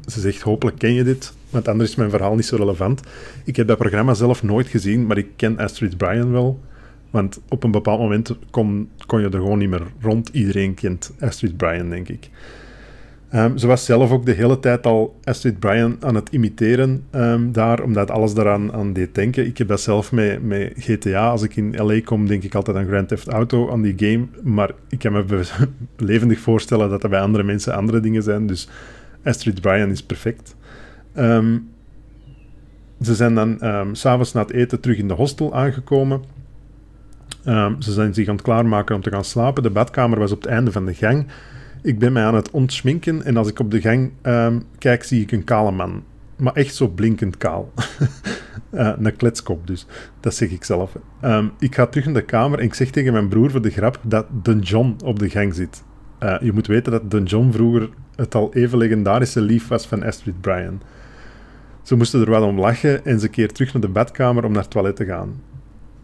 ze 0.06 0.20
zegt, 0.20 0.42
hopelijk 0.42 0.78
ken 0.78 0.94
je 0.94 1.04
dit, 1.04 1.34
want 1.50 1.68
anders 1.68 1.90
is 1.90 1.96
mijn 1.96 2.10
verhaal 2.10 2.36
niet 2.36 2.46
zo 2.46 2.56
relevant. 2.56 3.02
Ik 3.46 3.56
heb 3.56 3.68
dat 3.68 3.78
programma 3.78 4.14
zelf 4.14 4.44
nooit 4.44 4.68
gezien, 4.68 5.06
maar 5.06 5.18
ik 5.18 5.28
ken 5.36 5.58
Astrid 5.58 5.98
Bryan 5.98 6.32
wel. 6.32 6.60
Want 7.12 7.42
op 7.50 7.64
een 7.64 7.72
bepaald 7.72 8.00
moment 8.00 8.36
kon, 8.50 8.90
kon 9.06 9.20
je 9.20 9.26
er 9.26 9.32
gewoon 9.32 9.58
niet 9.58 9.70
meer 9.70 9.84
rond. 10.02 10.30
Iedereen 10.34 10.74
kent 10.74 11.14
Astrid 11.20 11.58
Bryan, 11.58 11.90
denk 11.90 12.10
ik. 12.10 12.30
Um, 13.36 13.58
ze 13.58 13.68
was 13.68 13.86
zelf 13.86 14.12
ook 14.12 14.26
de 14.26 14.32
hele 14.32 14.60
tijd 14.60 14.86
al 14.86 15.16
Astrid 15.24 15.60
Bryan 15.60 15.98
aan 16.00 16.16
het 16.16 16.30
imiteren 16.30 17.04
um, 17.12 17.52
daar, 17.52 17.84
omdat 17.84 18.12
alles 18.12 18.34
daaraan 18.34 18.74
aan 18.74 18.94
deed 18.94 19.16
denken. 19.16 19.46
Ik 19.46 19.58
heb 19.58 19.68
dat 19.68 19.82
zelf 19.82 20.12
met, 20.12 20.44
met 20.44 20.74
GTA. 20.78 21.30
Als 21.30 21.44
ik 21.44 21.56
in 21.56 21.76
LA 21.76 22.02
kom, 22.02 22.28
denk 22.28 22.44
ik 22.44 22.56
altijd 22.56 22.78
aan 22.78 22.88
Grand 22.88 23.08
Theft 23.08 23.28
Auto, 23.28 23.72
aan 23.72 23.82
die 23.82 23.94
game. 23.98 24.26
Maar 24.44 24.72
ik 24.90 25.00
kan 25.00 25.12
me 25.12 25.26
levendig 25.98 26.40
voorstellen 26.40 26.90
dat 26.90 27.04
er 27.04 27.10
bij 27.10 27.22
andere 27.22 27.44
mensen 27.44 27.76
andere 27.76 28.00
dingen 28.00 28.24
zijn. 28.24 28.48
Dus 28.48 28.70
Astrid 29.24 29.62
Bryan 29.62 29.90
is 29.90 30.04
perfect. 30.04 30.56
Um, 31.18 31.70
ze 33.02 33.16
zijn 33.16 33.36
dan 33.36 33.66
um, 33.66 33.96
s'avonds 33.96 34.34
na 34.34 34.42
het 34.42 34.52
eten 34.52 34.80
terug 34.80 34.98
in 34.98 35.08
de 35.08 35.14
hostel 35.14 35.54
aangekomen. 35.54 36.22
Ze 37.80 37.92
zijn 37.92 38.14
zich 38.14 38.28
aan 38.28 38.36
het 38.36 38.44
klaarmaken 38.44 38.96
om 38.96 39.02
te 39.02 39.10
gaan 39.10 39.24
slapen. 39.24 39.64
De 39.64 39.70
badkamer 39.70 40.20
was 40.20 40.32
op 40.32 40.42
het 40.42 40.52
einde 40.52 40.72
van 40.72 40.86
de 40.86 40.94
gang. 40.94 41.26
Ik 41.84 42.00
ben 42.00 42.14
mij 42.14 42.24
aan 42.24 42.36
het 42.36 42.52
ontschminken 42.52 43.24
en 43.24 43.38
als 43.38 43.48
ik 43.48 43.60
op 43.60 43.72
de 43.72 43.82
gang 43.82 44.12
um, 44.24 44.64
kijk, 44.78 45.04
zie 45.04 45.22
ik 45.22 45.32
een 45.32 45.44
kale 45.44 45.72
man. 45.72 46.04
Maar 46.36 46.54
echt 46.54 46.76
zo 46.76 46.88
blinkend 46.88 47.38
kaal. 47.38 47.72
uh, 48.72 48.94
een 49.00 49.16
kletskop 49.16 49.68
dus. 49.68 49.86
Dat 50.20 50.36
zeg 50.36 50.50
ik 50.50 50.64
zelf. 50.64 50.98
Um, 51.24 51.52
ik 51.60 51.76
ga 51.76 51.86
terug 51.86 52.06
in 52.06 52.14
de 52.14 52.22
kamer 52.22 52.60
en 52.60 52.66
ik 52.66 52.74
zeg 52.74 52.90
tegen 52.90 53.14
mijn 53.14 53.28
broer 53.28 53.52
voor 53.52 53.62
de 53.62 53.70
grap 53.70 54.00
dat 54.02 54.26
de 54.44 54.60
John 54.60 54.96
op 55.04 55.20
de 55.20 55.30
gang 55.30 55.54
zit. 55.54 55.84
Uh, 56.24 56.36
je 56.42 56.54
moet 56.54 56.68
weten 56.68 56.92
dat 56.92 57.12
de 57.12 57.24
John 57.24 57.52
vroeger 57.52 57.90
het 58.16 58.36
al 58.36 58.54
even 58.54 58.78
legendarische 58.78 59.42
lief 59.42 59.68
was 59.68 59.88
van 59.88 60.04
Astrid 60.04 60.42
Bryan. 60.42 60.82
Ze 61.82 61.96
moesten 61.96 62.22
er 62.22 62.30
wel 62.30 62.48
om 62.48 62.60
lachen 62.60 63.06
en 63.06 63.20
ze 63.20 63.28
keert 63.28 63.54
terug 63.54 63.74
naar 63.74 63.82
de 63.82 63.88
badkamer 63.88 64.46
om 64.46 64.52
naar 64.52 64.62
het 64.62 64.72
toilet 64.72 64.96
te 64.96 65.06
gaan 65.06 65.51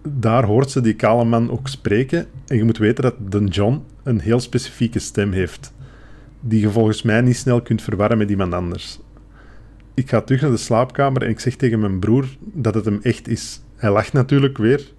daar 0.01 0.43
hoort 0.43 0.71
ze 0.71 0.81
die 0.81 0.95
kale 0.95 1.25
man 1.25 1.51
ook 1.51 1.67
spreken. 1.67 2.25
En 2.47 2.57
je 2.57 2.63
moet 2.63 2.77
weten 2.77 3.03
dat 3.03 3.31
de 3.31 3.43
John 3.43 3.83
een 4.03 4.19
heel 4.19 4.39
specifieke 4.39 4.99
stem 4.99 5.31
heeft. 5.31 5.73
Die 6.39 6.59
je 6.59 6.69
volgens 6.69 7.01
mij 7.01 7.21
niet 7.21 7.37
snel 7.37 7.61
kunt 7.61 7.81
verwarren 7.81 8.17
met 8.17 8.29
iemand 8.29 8.53
anders. 8.53 8.99
Ik 9.93 10.09
ga 10.09 10.21
terug 10.21 10.41
naar 10.41 10.51
de 10.51 10.57
slaapkamer 10.57 11.21
en 11.23 11.29
ik 11.29 11.39
zeg 11.39 11.55
tegen 11.55 11.79
mijn 11.79 11.99
broer 11.99 12.25
dat 12.39 12.73
het 12.73 12.85
hem 12.85 12.99
echt 13.01 13.27
is. 13.27 13.61
Hij 13.75 13.91
lacht 13.91 14.13
natuurlijk 14.13 14.57
weer, 14.57 14.91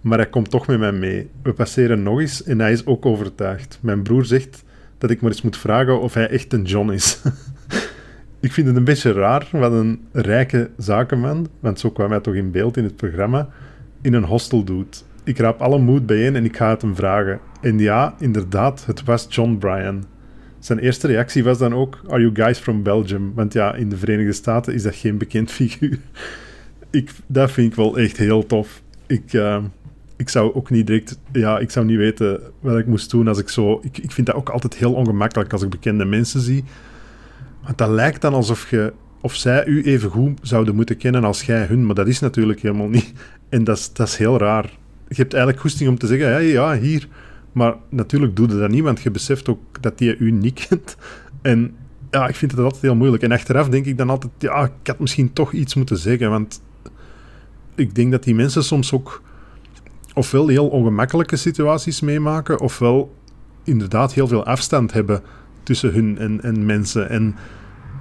maar 0.00 0.18
hij 0.18 0.28
komt 0.28 0.50
toch 0.50 0.66
met 0.66 0.78
mij 0.78 0.92
mee. 0.92 1.30
We 1.42 1.52
passeren 1.52 2.02
nog 2.02 2.20
eens 2.20 2.42
en 2.42 2.60
hij 2.60 2.72
is 2.72 2.86
ook 2.86 3.06
overtuigd. 3.06 3.78
Mijn 3.82 4.02
broer 4.02 4.24
zegt 4.24 4.64
dat 4.98 5.10
ik 5.10 5.20
maar 5.20 5.30
eens 5.30 5.42
moet 5.42 5.56
vragen 5.56 6.00
of 6.00 6.14
hij 6.14 6.28
echt 6.28 6.52
een 6.52 6.62
John 6.62 6.90
is. 6.90 7.22
ik 8.40 8.52
vind 8.52 8.66
het 8.66 8.76
een 8.76 8.84
beetje 8.84 9.12
raar 9.12 9.48
wat 9.52 9.72
een 9.72 10.06
rijke 10.12 10.70
zakenman, 10.76 11.48
want 11.60 11.80
zo 11.80 11.90
kwam 11.90 12.10
hij 12.10 12.20
toch 12.20 12.34
in 12.34 12.50
beeld 12.50 12.76
in 12.76 12.84
het 12.84 12.96
programma, 12.96 13.48
in 14.04 14.14
een 14.14 14.24
hostel 14.24 14.64
doet. 14.64 15.04
Ik 15.24 15.38
raap 15.38 15.60
alle 15.60 15.78
moed 15.78 16.06
bijeen 16.06 16.36
en 16.36 16.44
ik 16.44 16.56
ga 16.56 16.70
het 16.70 16.82
hem 16.82 16.96
vragen. 16.96 17.40
En 17.60 17.78
ja, 17.78 18.14
inderdaad, 18.18 18.84
het 18.86 19.04
was 19.04 19.26
John 19.28 19.56
Bryan. 19.58 20.04
Zijn 20.58 20.78
eerste 20.78 21.06
reactie 21.06 21.44
was 21.44 21.58
dan 21.58 21.74
ook: 21.74 22.00
Are 22.08 22.20
you 22.20 22.34
guys 22.34 22.58
from 22.58 22.82
Belgium? 22.82 23.32
Want 23.34 23.52
ja, 23.52 23.74
in 23.74 23.88
de 23.88 23.96
Verenigde 23.96 24.32
Staten 24.32 24.74
is 24.74 24.82
dat 24.82 24.94
geen 24.94 25.18
bekend 25.18 25.50
figuur. 25.58 25.98
Ik, 26.90 27.10
dat 27.26 27.50
vind 27.50 27.70
ik 27.70 27.76
wel 27.76 27.98
echt 27.98 28.16
heel 28.16 28.46
tof. 28.46 28.82
Ik, 29.06 29.32
uh, 29.32 29.64
ik 30.16 30.28
zou 30.28 30.54
ook 30.54 30.70
niet 30.70 30.86
direct, 30.86 31.18
ja, 31.32 31.58
ik 31.58 31.70
zou 31.70 31.86
niet 31.86 31.96
weten 31.96 32.40
wat 32.60 32.78
ik 32.78 32.86
moest 32.86 33.10
doen 33.10 33.28
als 33.28 33.38
ik 33.38 33.48
zo. 33.48 33.80
Ik, 33.82 33.98
ik 33.98 34.12
vind 34.12 34.26
dat 34.26 34.36
ook 34.36 34.48
altijd 34.48 34.74
heel 34.74 34.92
ongemakkelijk 34.92 35.52
als 35.52 35.62
ik 35.62 35.70
bekende 35.70 36.04
mensen 36.04 36.40
zie. 36.40 36.64
Want 37.62 37.78
dat 37.78 37.90
lijkt 37.90 38.20
dan 38.20 38.34
alsof 38.34 38.70
je 38.70 38.92
of 39.24 39.34
zij 39.34 39.66
u 39.66 39.82
even 39.82 40.10
goed 40.10 40.38
zouden 40.42 40.74
moeten 40.74 40.96
kennen 40.96 41.24
als 41.24 41.42
jij 41.42 41.66
hun, 41.66 41.86
maar 41.86 41.94
dat 41.94 42.06
is 42.06 42.20
natuurlijk 42.20 42.60
helemaal 42.60 42.88
niet. 42.88 43.12
En 43.48 43.64
dat 43.64 43.78
is, 43.78 43.92
dat 43.92 44.08
is 44.08 44.16
heel 44.16 44.38
raar. 44.38 44.64
Je 45.08 45.14
hebt 45.14 45.32
eigenlijk 45.32 45.62
goesting 45.62 45.88
om 45.88 45.98
te 45.98 46.06
zeggen, 46.06 46.28
ja, 46.28 46.38
ja, 46.38 46.78
hier. 46.78 47.08
Maar 47.52 47.74
natuurlijk 47.88 48.36
doe 48.36 48.48
je 48.48 48.58
dat 48.58 48.70
niet, 48.70 48.82
want 48.82 49.02
je 49.02 49.10
beseft 49.10 49.48
ook 49.48 49.60
dat 49.80 49.98
die 49.98 50.16
u 50.16 50.30
niet 50.30 50.54
kent. 50.68 50.96
En 51.42 51.76
ja, 52.10 52.28
ik 52.28 52.34
vind 52.34 52.50
het 52.50 52.60
altijd 52.60 52.82
heel 52.82 52.94
moeilijk. 52.94 53.22
En 53.22 53.32
achteraf 53.32 53.68
denk 53.68 53.86
ik 53.86 53.98
dan 53.98 54.10
altijd, 54.10 54.32
ja, 54.38 54.64
ik 54.64 54.86
had 54.86 54.98
misschien 54.98 55.32
toch 55.32 55.52
iets 55.52 55.74
moeten 55.74 55.98
zeggen, 55.98 56.30
want 56.30 56.62
ik 57.74 57.94
denk 57.94 58.10
dat 58.10 58.22
die 58.22 58.34
mensen 58.34 58.64
soms 58.64 58.92
ook 58.92 59.22
ofwel 60.14 60.48
heel 60.48 60.68
ongemakkelijke 60.68 61.36
situaties 61.36 62.00
meemaken, 62.00 62.60
ofwel 62.60 63.14
inderdaad 63.64 64.14
heel 64.14 64.28
veel 64.28 64.44
afstand 64.44 64.92
hebben 64.92 65.22
tussen 65.62 65.92
hun 65.92 66.18
en, 66.18 66.42
en 66.42 66.66
mensen. 66.66 67.08
En 67.08 67.34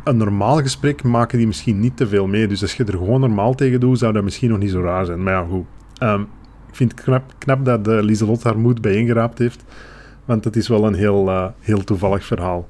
een 0.04 0.18
normaal 0.18 0.58
gesprek 0.58 1.04
maken 1.04 1.38
die 1.38 1.48
misschien 1.48 1.80
niet 1.80 1.98
te 1.98 2.08
veel 2.08 2.28
mee. 2.28 2.48
Dus 2.48 2.62
als 2.62 2.74
je 2.74 2.84
er 2.84 2.98
gewoon 2.98 3.20
normaal 3.20 3.54
tegen 3.54 3.80
doet, 3.80 4.00
zou 4.00 4.14
dat 4.14 4.24
misschien 4.24 4.50
nog 4.50 4.60
niet 4.60 4.72
zo 4.72 4.82
raar 4.82 5.06
zijn. 5.06 5.24
Maar 5.24 5.34
ja, 5.34 5.46
goed. 5.50 5.66
Um, 6.00 6.22
ik 6.70 6.76
vind 6.76 6.92
het 6.92 7.04
knap, 7.04 7.34
knap 7.38 7.66
dat 7.66 7.88
uh, 7.88 8.02
Lieselot 8.02 8.44
haar 8.44 8.60
moed 8.60 8.82
bijeengeraapt 8.82 9.38
heeft. 9.38 9.64
Want 10.26 10.44
het 10.44 10.56
is 10.56 10.68
wel 10.68 10.86
een 10.86 10.94
heel, 10.94 11.28
uh, 11.28 11.48
heel 11.60 11.84
toevallig 11.84 12.26
verhaal. 12.26 12.68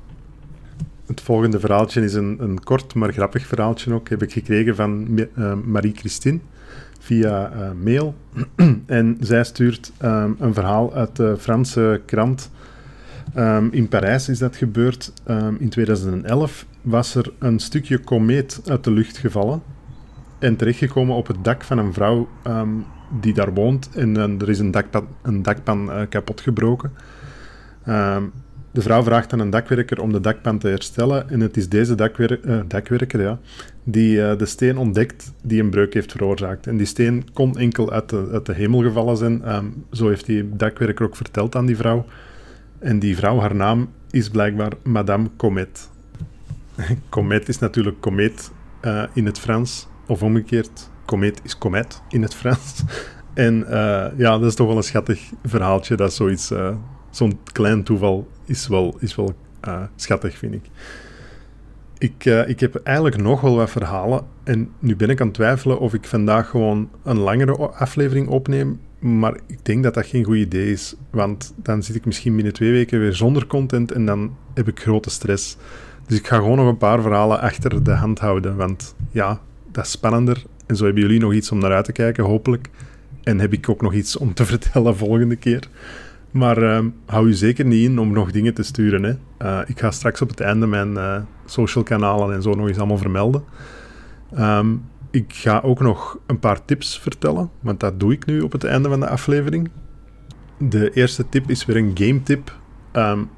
Het 1.05 1.21
volgende 1.21 1.59
verhaaltje 1.59 2.03
is 2.03 2.13
een, 2.13 2.37
een 2.39 2.63
kort, 2.63 2.95
maar 2.95 3.13
grappig 3.13 3.45
verhaaltje 3.45 3.93
ook. 3.93 4.09
Heb 4.09 4.23
ik 4.23 4.31
gekregen 4.31 4.75
van 4.75 5.07
uh, 5.35 5.53
Marie-Christine 5.65 6.39
via 6.99 7.51
mail. 7.83 8.15
en 8.85 9.17
zij 9.19 9.43
stuurt 9.43 9.91
um, 10.03 10.35
een 10.39 10.53
verhaal 10.53 10.93
uit 10.93 11.15
de 11.15 11.35
Franse 11.37 12.01
krant 12.05 12.51
Um, 13.37 13.69
in 13.71 13.87
Parijs 13.87 14.29
is 14.29 14.39
dat 14.39 14.55
gebeurd. 14.55 15.13
In 15.59 15.69
2011 15.69 16.65
was 16.83 17.15
er 17.15 17.33
een 17.39 17.59
stukje 17.59 17.97
komeet 17.97 18.61
uit 18.65 18.83
de 18.83 18.91
lucht 18.91 19.17
gevallen 19.17 19.61
en 20.39 20.55
terechtgekomen 20.55 21.15
op 21.15 21.27
het 21.27 21.43
dak 21.43 21.63
van 21.63 21.77
een 21.77 21.93
vrouw 21.93 22.27
um, 22.47 22.85
die 23.21 23.33
daar 23.33 23.53
woont. 23.53 23.89
En 23.95 24.15
uh, 24.15 24.41
er 24.41 24.49
is 24.49 24.59
een 24.59 24.71
dakpan, 24.71 25.07
een 25.21 25.41
dakpan 25.41 25.89
uh, 25.89 26.01
kapot 26.09 26.41
gebroken. 26.41 26.91
de 28.71 28.81
vrouw 28.81 29.03
vraagt 29.03 29.33
aan 29.33 29.39
een 29.39 29.49
dakwerker 29.49 30.01
om 30.01 30.11
de 30.11 30.19
dakpan 30.19 30.57
te 30.57 30.67
herstellen. 30.67 31.29
En 31.29 31.39
het 31.39 31.57
is 31.57 31.69
deze 31.69 31.95
dakwer 31.95 32.45
uh, 32.45 32.59
dakwerker 32.67 33.21
ja, 33.21 33.39
die 33.83 34.35
de 34.35 34.45
steen 34.45 34.77
ontdekt 34.77 35.33
die 35.41 35.61
een 35.61 35.69
breuk 35.69 35.93
heeft 35.93 36.11
veroorzaakt. 36.11 36.67
En 36.67 36.77
die 36.77 36.85
steen 36.85 37.33
kon 37.33 37.57
enkel 37.57 37.91
uit 37.91 38.09
de, 38.09 38.29
uit 38.31 38.45
de 38.45 38.53
hemel 38.53 38.81
gevallen 38.81 39.17
zijn. 39.17 39.43
zo 39.91 40.07
heeft 40.07 40.25
die 40.25 40.55
dakwerker 40.55 41.05
ook 41.05 41.15
verteld 41.15 41.55
aan 41.55 41.65
die 41.65 41.77
vrouw. 41.77 42.05
En 42.79 42.99
die 42.99 43.15
vrouw, 43.15 43.39
haar 43.39 43.55
naam 43.55 43.89
is 44.11 44.29
blijkbaar 44.29 44.71
Madame 44.83 45.29
Comet. 45.37 45.91
Comet 47.09 47.49
is 47.49 47.59
natuurlijk 47.59 48.01
komeet 48.01 48.51
uh, 48.81 49.03
in 49.13 49.25
het 49.25 49.39
Frans, 49.39 49.87
of 50.07 50.23
omgekeerd, 50.23 50.89
komeet 51.05 51.41
is 51.43 51.57
komet 51.57 52.01
in 52.09 52.21
het 52.21 52.35
Frans. 52.35 52.83
en 53.33 53.59
uh, 53.59 54.07
ja, 54.17 54.37
dat 54.37 54.43
is 54.43 54.55
toch 54.55 54.67
wel 54.67 54.77
een 54.77 54.83
schattig 54.83 55.31
verhaaltje, 55.43 55.95
dat 55.95 56.13
zoiets, 56.13 56.51
uh, 56.51 56.75
zo'n 57.09 57.39
klein 57.51 57.83
toeval 57.83 58.27
is 58.45 58.67
wel, 58.67 58.95
is 58.99 59.15
wel 59.15 59.35
schattig, 59.95 60.37
vind 60.37 60.53
ik. 60.53 60.69
Ik, 61.97 62.25
ik 62.25 62.59
heb 62.59 62.75
eigenlijk 62.75 63.17
nog 63.17 63.41
wel 63.41 63.55
wat 63.55 63.69
verhalen 63.69 64.25
en 64.43 64.71
nu 64.79 64.95
ben 64.95 65.09
ik 65.09 65.21
aan 65.21 65.27
het 65.27 65.35
twijfelen 65.35 65.79
of 65.79 65.93
ik 65.93 66.05
vandaag 66.05 66.49
gewoon 66.49 66.89
een 67.03 67.17
langere 67.17 67.55
aflevering 67.55 68.27
opneem 68.27 68.79
maar 69.03 69.39
ik 69.47 69.65
denk 69.65 69.83
dat 69.83 69.93
dat 69.93 70.05
geen 70.05 70.23
goed 70.23 70.35
idee 70.35 70.71
is, 70.71 70.95
want 71.09 71.53
dan 71.55 71.83
zit 71.83 71.95
ik 71.95 72.05
misschien 72.05 72.35
binnen 72.35 72.53
twee 72.53 72.71
weken 72.71 72.99
weer 72.99 73.15
zonder 73.15 73.47
content 73.47 73.91
en 73.91 74.05
dan 74.05 74.35
heb 74.53 74.67
ik 74.67 74.79
grote 74.79 75.09
stress. 75.09 75.57
Dus 76.07 76.17
ik 76.17 76.27
ga 76.27 76.35
gewoon 76.35 76.57
nog 76.57 76.67
een 76.67 76.77
paar 76.77 77.01
verhalen 77.01 77.41
achter 77.41 77.83
de 77.83 77.91
hand 77.91 78.19
houden, 78.19 78.55
want 78.55 78.95
ja, 79.11 79.39
dat 79.71 79.85
is 79.85 79.91
spannender. 79.91 80.43
En 80.65 80.75
zo 80.75 80.85
hebben 80.85 81.01
jullie 81.01 81.19
nog 81.19 81.33
iets 81.33 81.51
om 81.51 81.59
naar 81.59 81.73
uit 81.73 81.85
te 81.85 81.91
kijken, 81.91 82.23
hopelijk. 82.23 82.69
En 83.23 83.39
heb 83.39 83.53
ik 83.53 83.69
ook 83.69 83.81
nog 83.81 83.93
iets 83.93 84.17
om 84.17 84.33
te 84.33 84.45
vertellen 84.55 84.97
volgende 84.97 85.35
keer. 85.35 85.67
Maar 86.31 86.63
uh, 86.63 86.79
hou 87.05 87.27
je 87.27 87.35
zeker 87.35 87.65
niet 87.65 87.89
in 87.89 87.99
om 87.99 88.11
nog 88.11 88.31
dingen 88.31 88.53
te 88.53 88.63
sturen. 88.63 89.03
Hè. 89.03 89.13
Uh, 89.41 89.69
ik 89.69 89.79
ga 89.79 89.91
straks 89.91 90.21
op 90.21 90.29
het 90.29 90.39
einde 90.39 90.67
mijn 90.67 90.91
uh, 90.91 91.17
social 91.45 91.83
kanalen 91.83 92.35
en 92.35 92.41
zo 92.41 92.53
nog 92.53 92.67
eens 92.67 92.77
allemaal 92.77 92.97
vermelden. 92.97 93.43
Um, 94.39 94.85
ik 95.11 95.33
ga 95.33 95.61
ook 95.63 95.79
nog 95.79 96.19
een 96.25 96.39
paar 96.39 96.65
tips 96.65 96.99
vertellen, 96.99 97.49
want 97.59 97.79
dat 97.79 97.99
doe 97.99 98.13
ik 98.13 98.25
nu 98.25 98.41
op 98.41 98.51
het 98.51 98.63
einde 98.63 98.89
van 98.89 98.99
de 98.99 99.07
aflevering. 99.07 99.69
De 100.57 100.91
eerste 100.91 101.29
tip 101.29 101.49
is 101.49 101.65
weer 101.65 101.77
een 101.77 101.91
game 101.93 102.23
tip. 102.23 102.57
Um, 102.93 103.29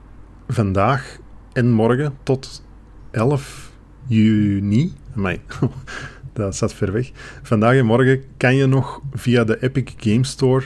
vandaag 0.48 1.18
en 1.56 1.72
morgen 1.72 2.18
tot 2.24 2.64
11 3.12 3.72
juni. 4.08 4.94
Amai, 5.16 5.40
dat 6.34 6.56
staat 6.56 6.74
ver 6.74 6.92
weg. 6.92 7.12
Vandaag 7.44 7.76
en 7.76 7.86
morgen 7.86 8.24
kan 8.38 8.56
je 8.56 8.66
nog 8.66 9.02
via 9.14 9.44
de 9.44 9.64
Epic 9.64 9.94
Game 9.98 10.24
Store 10.24 10.66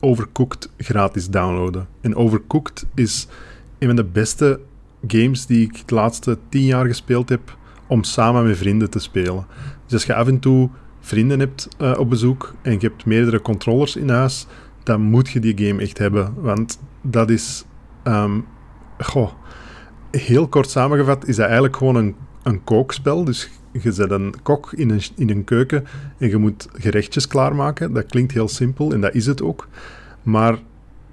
Overcooked 0.00 0.70
gratis 0.78 1.28
downloaden. 1.28 1.88
En 2.00 2.16
Overcooked 2.16 2.86
is 2.94 3.26
een 3.78 3.86
van 3.86 3.96
de 3.96 4.04
beste 4.04 4.60
games 5.06 5.46
die 5.46 5.66
ik 5.66 5.88
de 5.88 5.94
laatste 5.94 6.38
10 6.48 6.64
jaar 6.64 6.86
gespeeld 6.86 7.28
heb 7.28 7.56
om 7.86 8.02
samen 8.02 8.46
met 8.46 8.56
vrienden 8.56 8.90
te 8.90 8.98
spelen. 8.98 9.46
Dus 9.84 9.92
als 9.92 10.04
je 10.04 10.14
af 10.14 10.26
en 10.26 10.38
toe 10.38 10.70
vrienden 11.00 11.38
hebt 11.38 11.68
uh, 11.80 11.98
op 11.98 12.10
bezoek 12.10 12.54
en 12.62 12.72
je 12.72 12.86
hebt 12.86 13.06
meerdere 13.06 13.42
controllers 13.42 13.96
in 13.96 14.08
huis, 14.08 14.46
dan 14.82 15.00
moet 15.00 15.30
je 15.30 15.40
die 15.40 15.66
game 15.66 15.82
echt 15.82 15.98
hebben. 15.98 16.34
Want 16.36 16.78
dat 17.02 17.30
is. 17.30 17.64
Um, 18.04 18.46
goh, 18.98 19.30
heel 20.10 20.48
kort 20.48 20.70
samengevat 20.70 21.28
is 21.28 21.36
dat 21.36 21.44
eigenlijk 21.44 21.76
gewoon 21.76 21.96
een, 21.96 22.14
een 22.42 22.64
kookspel. 22.64 23.24
Dus 23.24 23.50
je 23.72 23.92
zet 23.92 24.10
een 24.10 24.34
kok 24.42 24.72
in 24.72 24.90
een, 24.90 25.02
in 25.16 25.30
een 25.30 25.44
keuken 25.44 25.84
en 26.18 26.28
je 26.28 26.36
moet 26.36 26.68
gerechtjes 26.72 27.26
klaarmaken. 27.26 27.92
Dat 27.92 28.06
klinkt 28.06 28.32
heel 28.32 28.48
simpel 28.48 28.92
en 28.92 29.00
dat 29.00 29.14
is 29.14 29.26
het 29.26 29.42
ook. 29.42 29.68
Maar 30.22 30.58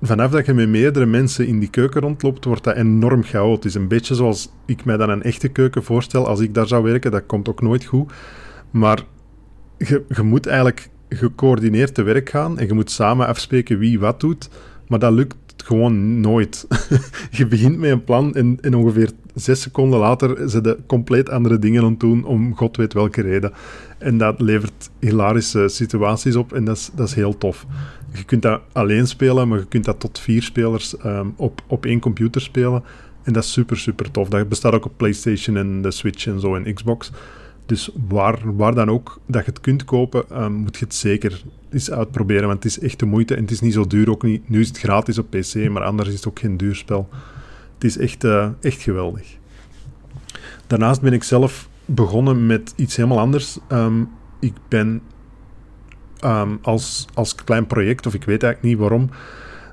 vanaf 0.01 0.31
dat 0.31 0.45
je 0.45 0.53
met 0.53 0.69
meerdere 0.69 1.05
mensen 1.05 1.47
in 1.47 1.59
die 1.59 1.69
keuken 1.69 2.01
rondloopt, 2.01 2.45
wordt 2.45 2.63
dat 2.63 2.75
enorm 2.75 3.23
chaotisch. 3.23 3.75
Een 3.75 3.87
beetje 3.87 4.15
zoals 4.15 4.49
ik 4.65 4.85
mij 4.85 4.97
dan 4.97 5.09
een 5.09 5.23
echte 5.23 5.47
keuken 5.47 5.83
voorstel 5.83 6.27
als 6.27 6.39
ik 6.39 6.53
daar 6.53 6.67
zou 6.67 6.83
werken. 6.83 7.11
Dat 7.11 7.25
komt 7.25 7.49
ook 7.49 7.61
nooit 7.61 7.85
goed. 7.85 8.11
Maar 8.71 9.03
je, 9.77 10.03
je 10.07 10.21
moet 10.21 10.47
eigenlijk 10.47 10.89
gecoördineerd 11.09 11.93
te 11.93 12.03
werk 12.03 12.29
gaan 12.29 12.59
en 12.59 12.67
je 12.67 12.73
moet 12.73 12.91
samen 12.91 13.27
afspreken 13.27 13.79
wie 13.79 13.99
wat 13.99 14.19
doet. 14.19 14.49
Maar 14.87 14.99
dat 14.99 15.11
lukt 15.11 15.46
gewoon 15.67 16.19
nooit. 16.19 16.67
je 17.31 17.47
begint 17.47 17.77
met 17.77 17.91
een 17.91 18.03
plan 18.03 18.35
en, 18.35 18.57
en 18.61 18.75
ongeveer 18.75 19.11
zes 19.35 19.61
seconden 19.61 19.99
later 19.99 20.49
zijn 20.49 20.63
de 20.63 20.77
compleet 20.85 21.29
andere 21.29 21.59
dingen 21.59 21.83
aan 21.83 21.89
het 21.89 21.99
doen 21.99 22.23
om 22.25 22.55
god 22.55 22.77
weet 22.77 22.93
welke 22.93 23.21
reden. 23.21 23.51
En 23.97 24.17
dat 24.17 24.41
levert 24.41 24.89
hilarische 24.99 25.67
situaties 25.67 26.35
op 26.35 26.53
en 26.53 26.65
dat 26.65 26.75
is, 26.75 26.89
dat 26.95 27.07
is 27.07 27.13
heel 27.13 27.37
tof. 27.37 27.65
Je 28.13 28.23
kunt 28.23 28.41
dat 28.41 28.61
alleen 28.71 29.07
spelen, 29.07 29.47
maar 29.47 29.59
je 29.59 29.67
kunt 29.67 29.85
dat 29.85 29.99
tot 29.99 30.19
vier 30.19 30.41
spelers 30.41 30.95
um, 31.05 31.33
op, 31.35 31.61
op 31.67 31.85
één 31.85 31.99
computer 31.99 32.41
spelen. 32.41 32.83
En 33.23 33.33
dat 33.33 33.43
is 33.43 33.51
super, 33.51 33.77
super 33.77 34.11
tof. 34.11 34.29
Dat 34.29 34.49
bestaat 34.49 34.73
ook 34.73 34.85
op 34.85 34.97
PlayStation 34.97 35.57
en 35.57 35.81
de 35.81 35.91
Switch 35.91 36.27
en 36.27 36.39
zo 36.39 36.55
en 36.55 36.73
Xbox. 36.73 37.11
Dus 37.67 37.89
waar, 38.07 38.55
waar 38.55 38.75
dan 38.75 38.89
ook 38.89 39.19
dat 39.25 39.45
je 39.45 39.51
het 39.51 39.61
kunt 39.61 39.85
kopen, 39.85 40.43
um, 40.43 40.53
moet 40.53 40.77
je 40.77 40.85
het 40.85 40.93
zeker 40.93 41.41
eens 41.69 41.91
uitproberen. 41.91 42.47
Want 42.47 42.63
het 42.63 42.71
is 42.71 42.79
echt 42.79 42.99
de 42.99 43.05
moeite 43.05 43.35
en 43.35 43.41
het 43.41 43.51
is 43.51 43.59
niet 43.59 43.73
zo 43.73 43.87
duur 43.87 44.09
ook 44.09 44.23
niet. 44.23 44.49
Nu 44.49 44.59
is 44.59 44.67
het 44.67 44.79
gratis 44.79 45.17
op 45.17 45.29
PC, 45.29 45.69
maar 45.69 45.83
anders 45.83 46.09
is 46.09 46.15
het 46.15 46.27
ook 46.27 46.39
geen 46.39 46.57
duur 46.57 46.75
spel. 46.75 47.09
Het 47.73 47.83
is 47.83 47.97
echt, 47.97 48.23
uh, 48.23 48.47
echt 48.61 48.81
geweldig. 48.81 49.37
Daarnaast 50.67 51.01
ben 51.01 51.13
ik 51.13 51.23
zelf 51.23 51.69
begonnen 51.85 52.45
met 52.45 52.73
iets 52.75 52.95
helemaal 52.95 53.19
anders. 53.19 53.57
Um, 53.71 54.09
ik 54.39 54.53
ben 54.67 55.01
um, 56.25 56.59
als, 56.61 57.07
als 57.13 57.35
klein 57.35 57.67
project, 57.67 58.05
of 58.05 58.13
ik 58.13 58.23
weet 58.23 58.43
eigenlijk 58.43 58.73
niet 58.73 58.81
waarom, 58.81 59.09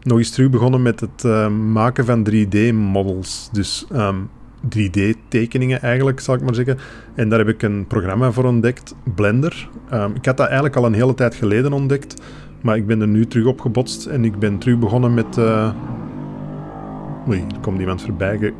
nog 0.02 0.18
eens 0.18 0.30
terug 0.30 0.50
begonnen 0.50 0.82
met 0.82 1.00
het 1.00 1.48
maken 1.50 2.04
van 2.04 2.28
3D-models. 2.30 3.48
Dus 3.52 3.86
3D-tekeningen 4.64 5.82
eigenlijk, 5.82 6.20
zal 6.20 6.34
ik 6.34 6.42
maar 6.42 6.54
zeggen. 6.54 6.78
En 7.14 7.28
daar 7.28 7.38
heb 7.38 7.48
ik 7.48 7.62
een 7.62 7.86
programma 7.86 8.30
voor 8.30 8.44
ontdekt, 8.44 8.94
Blender. 9.14 9.68
ik 10.14 10.24
had 10.24 10.36
dat 10.36 10.46
eigenlijk 10.46 10.76
al 10.76 10.84
een 10.84 10.94
hele 10.94 11.14
tijd 11.14 11.34
geleden 11.34 11.72
ontdekt, 11.72 12.22
maar 12.62 12.76
ik 12.76 12.86
ben 12.86 13.00
er 13.00 13.08
nu 13.08 13.26
terug 13.26 13.46
op 13.46 13.60
gebotst 13.60 14.06
en 14.06 14.24
ik 14.24 14.38
ben 14.38 14.58
terug 14.58 14.78
begonnen 14.78 15.14
met... 15.14 15.36
Uh, 15.36 15.74
Oei, 17.28 17.40
er 17.40 17.60
komt 17.60 17.80
iemand 17.80 18.02
voorbij. 18.02 18.52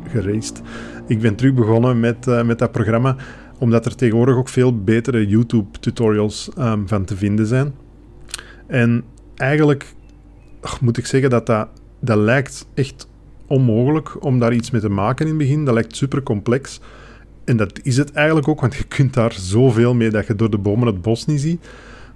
Ik 1.07 1.21
ben 1.21 1.35
terug 1.35 1.53
begonnen 1.53 1.99
met, 1.99 2.27
uh, 2.27 2.43
met 2.43 2.59
dat 2.59 2.71
programma, 2.71 3.15
omdat 3.59 3.85
er 3.85 3.95
tegenwoordig 3.95 4.35
ook 4.35 4.49
veel 4.49 4.83
betere 4.83 5.27
YouTube-tutorials 5.27 6.49
um, 6.59 6.87
van 6.87 7.05
te 7.05 7.17
vinden 7.17 7.45
zijn. 7.45 7.73
En 8.67 9.03
eigenlijk 9.35 9.93
moet 10.81 10.97
ik 10.97 11.05
zeggen 11.05 11.29
dat, 11.29 11.45
dat 11.45 11.67
dat 12.05 12.17
lijkt 12.17 12.67
echt 12.73 13.07
onmogelijk 13.47 14.23
om 14.23 14.39
daar 14.39 14.53
iets 14.53 14.71
mee 14.71 14.81
te 14.81 14.89
maken 14.89 15.25
in 15.25 15.31
het 15.31 15.41
begin. 15.41 15.65
Dat 15.65 15.73
lijkt 15.73 15.95
super 15.95 16.23
complex. 16.23 16.79
En 17.43 17.57
dat 17.57 17.79
is 17.83 17.97
het 17.97 18.11
eigenlijk 18.11 18.47
ook, 18.47 18.61
want 18.61 18.75
je 18.75 18.83
kunt 18.83 19.13
daar 19.13 19.33
zoveel 19.33 19.93
mee 19.93 20.09
dat 20.09 20.27
je 20.27 20.35
door 20.35 20.49
de 20.49 20.57
bomen 20.57 20.87
het 20.87 21.01
bos 21.01 21.25
niet 21.25 21.41
ziet. 21.41 21.67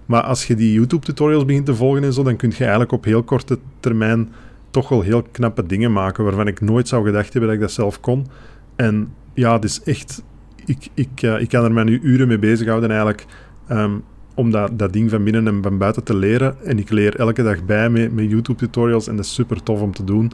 Maar 0.06 0.22
als 0.22 0.48
je 0.48 0.56
die 0.56 0.74
YouTube-tutorials 0.74 1.46
begint 1.46 1.65
te 1.65 1.76
volgen 1.76 2.04
en 2.04 2.13
zo, 2.13 2.24
dan 2.24 2.36
kun 2.36 2.50
je 2.50 2.60
eigenlijk 2.60 2.92
op 2.92 3.04
heel 3.04 3.24
korte 3.24 3.60
termijn 3.80 4.30
toch 4.70 4.89
wel 4.89 5.02
heel 5.02 5.24
knappe 5.32 5.65
dingen 5.65 5.92
maken 5.92 6.24
waarvan 6.24 6.48
ik 6.48 6.62
nooit 6.62 6.88
zou 6.88 7.06
gedacht 7.06 7.34
hebben 7.34 7.50
dat 7.50 7.54
ik 7.54 7.63
dat 7.63 7.72
zelf 7.72 8.00
kon. 8.00 8.28
En 8.76 9.13
ja, 9.34 9.54
het 9.54 9.63
is 9.63 9.84
echt... 9.84 10.24
Ik, 10.65 10.88
ik, 10.94 11.22
uh, 11.22 11.42
ik 11.42 11.50
kan 11.50 11.63
er 11.63 11.72
mij 11.72 11.84
nu 11.84 12.00
uren 12.02 12.28
mee 12.28 12.39
bezighouden 12.39 12.89
eigenlijk 12.89 13.26
um, 13.72 14.04
om 14.34 14.52
dat, 14.52 14.80
dat 14.80 14.94
ding 14.94 15.10
van 15.10 15.24
binnen 15.24 15.48
en 15.48 15.62
van 15.62 15.78
buiten 15.78 16.04
te 16.04 16.15
leren. 16.15 16.56
En 16.63 16.80
ik 16.80 16.89
leer 16.89 17.15
elke 17.15 17.44
dag 17.44 17.65
bij 17.65 17.89
met, 17.89 18.13
met 18.13 18.30
YouTube-tutorials 18.30 19.08
en 19.08 19.15
dat 19.15 19.26
is 19.26 19.34
super 19.34 19.63
tof 19.63 19.82
om 19.82 19.94
te 19.94 20.04
doen. 20.04 20.32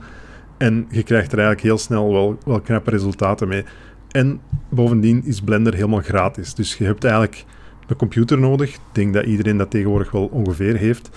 En 0.58 0.88
je 0.90 1.04
krijgt 1.04 1.32
er 1.32 1.38
eigenlijk 1.38 1.68
heel 1.68 1.78
snel 1.78 2.12
wel, 2.12 2.38
wel 2.46 2.60
knappe 2.60 2.90
resultaten 2.90 3.48
mee. 3.48 3.64
En 4.12 4.40
bovendien 4.70 5.26
is 5.26 5.42
Blender 5.42 5.74
helemaal 5.74 6.02
gratis. 6.02 6.54
Dus 6.54 6.78
je 6.78 6.84
hebt 6.84 7.04
eigenlijk 7.04 7.46
een 7.88 7.96
computer 7.96 8.40
nodig. 8.40 8.70
Ik 8.74 8.80
denk 8.92 9.14
dat 9.14 9.26
iedereen 9.26 9.58
dat 9.58 9.72
tegenwoordig 9.72 10.12
wel 10.12 10.26
ongeveer 10.26 10.76
heeft. 10.76 11.10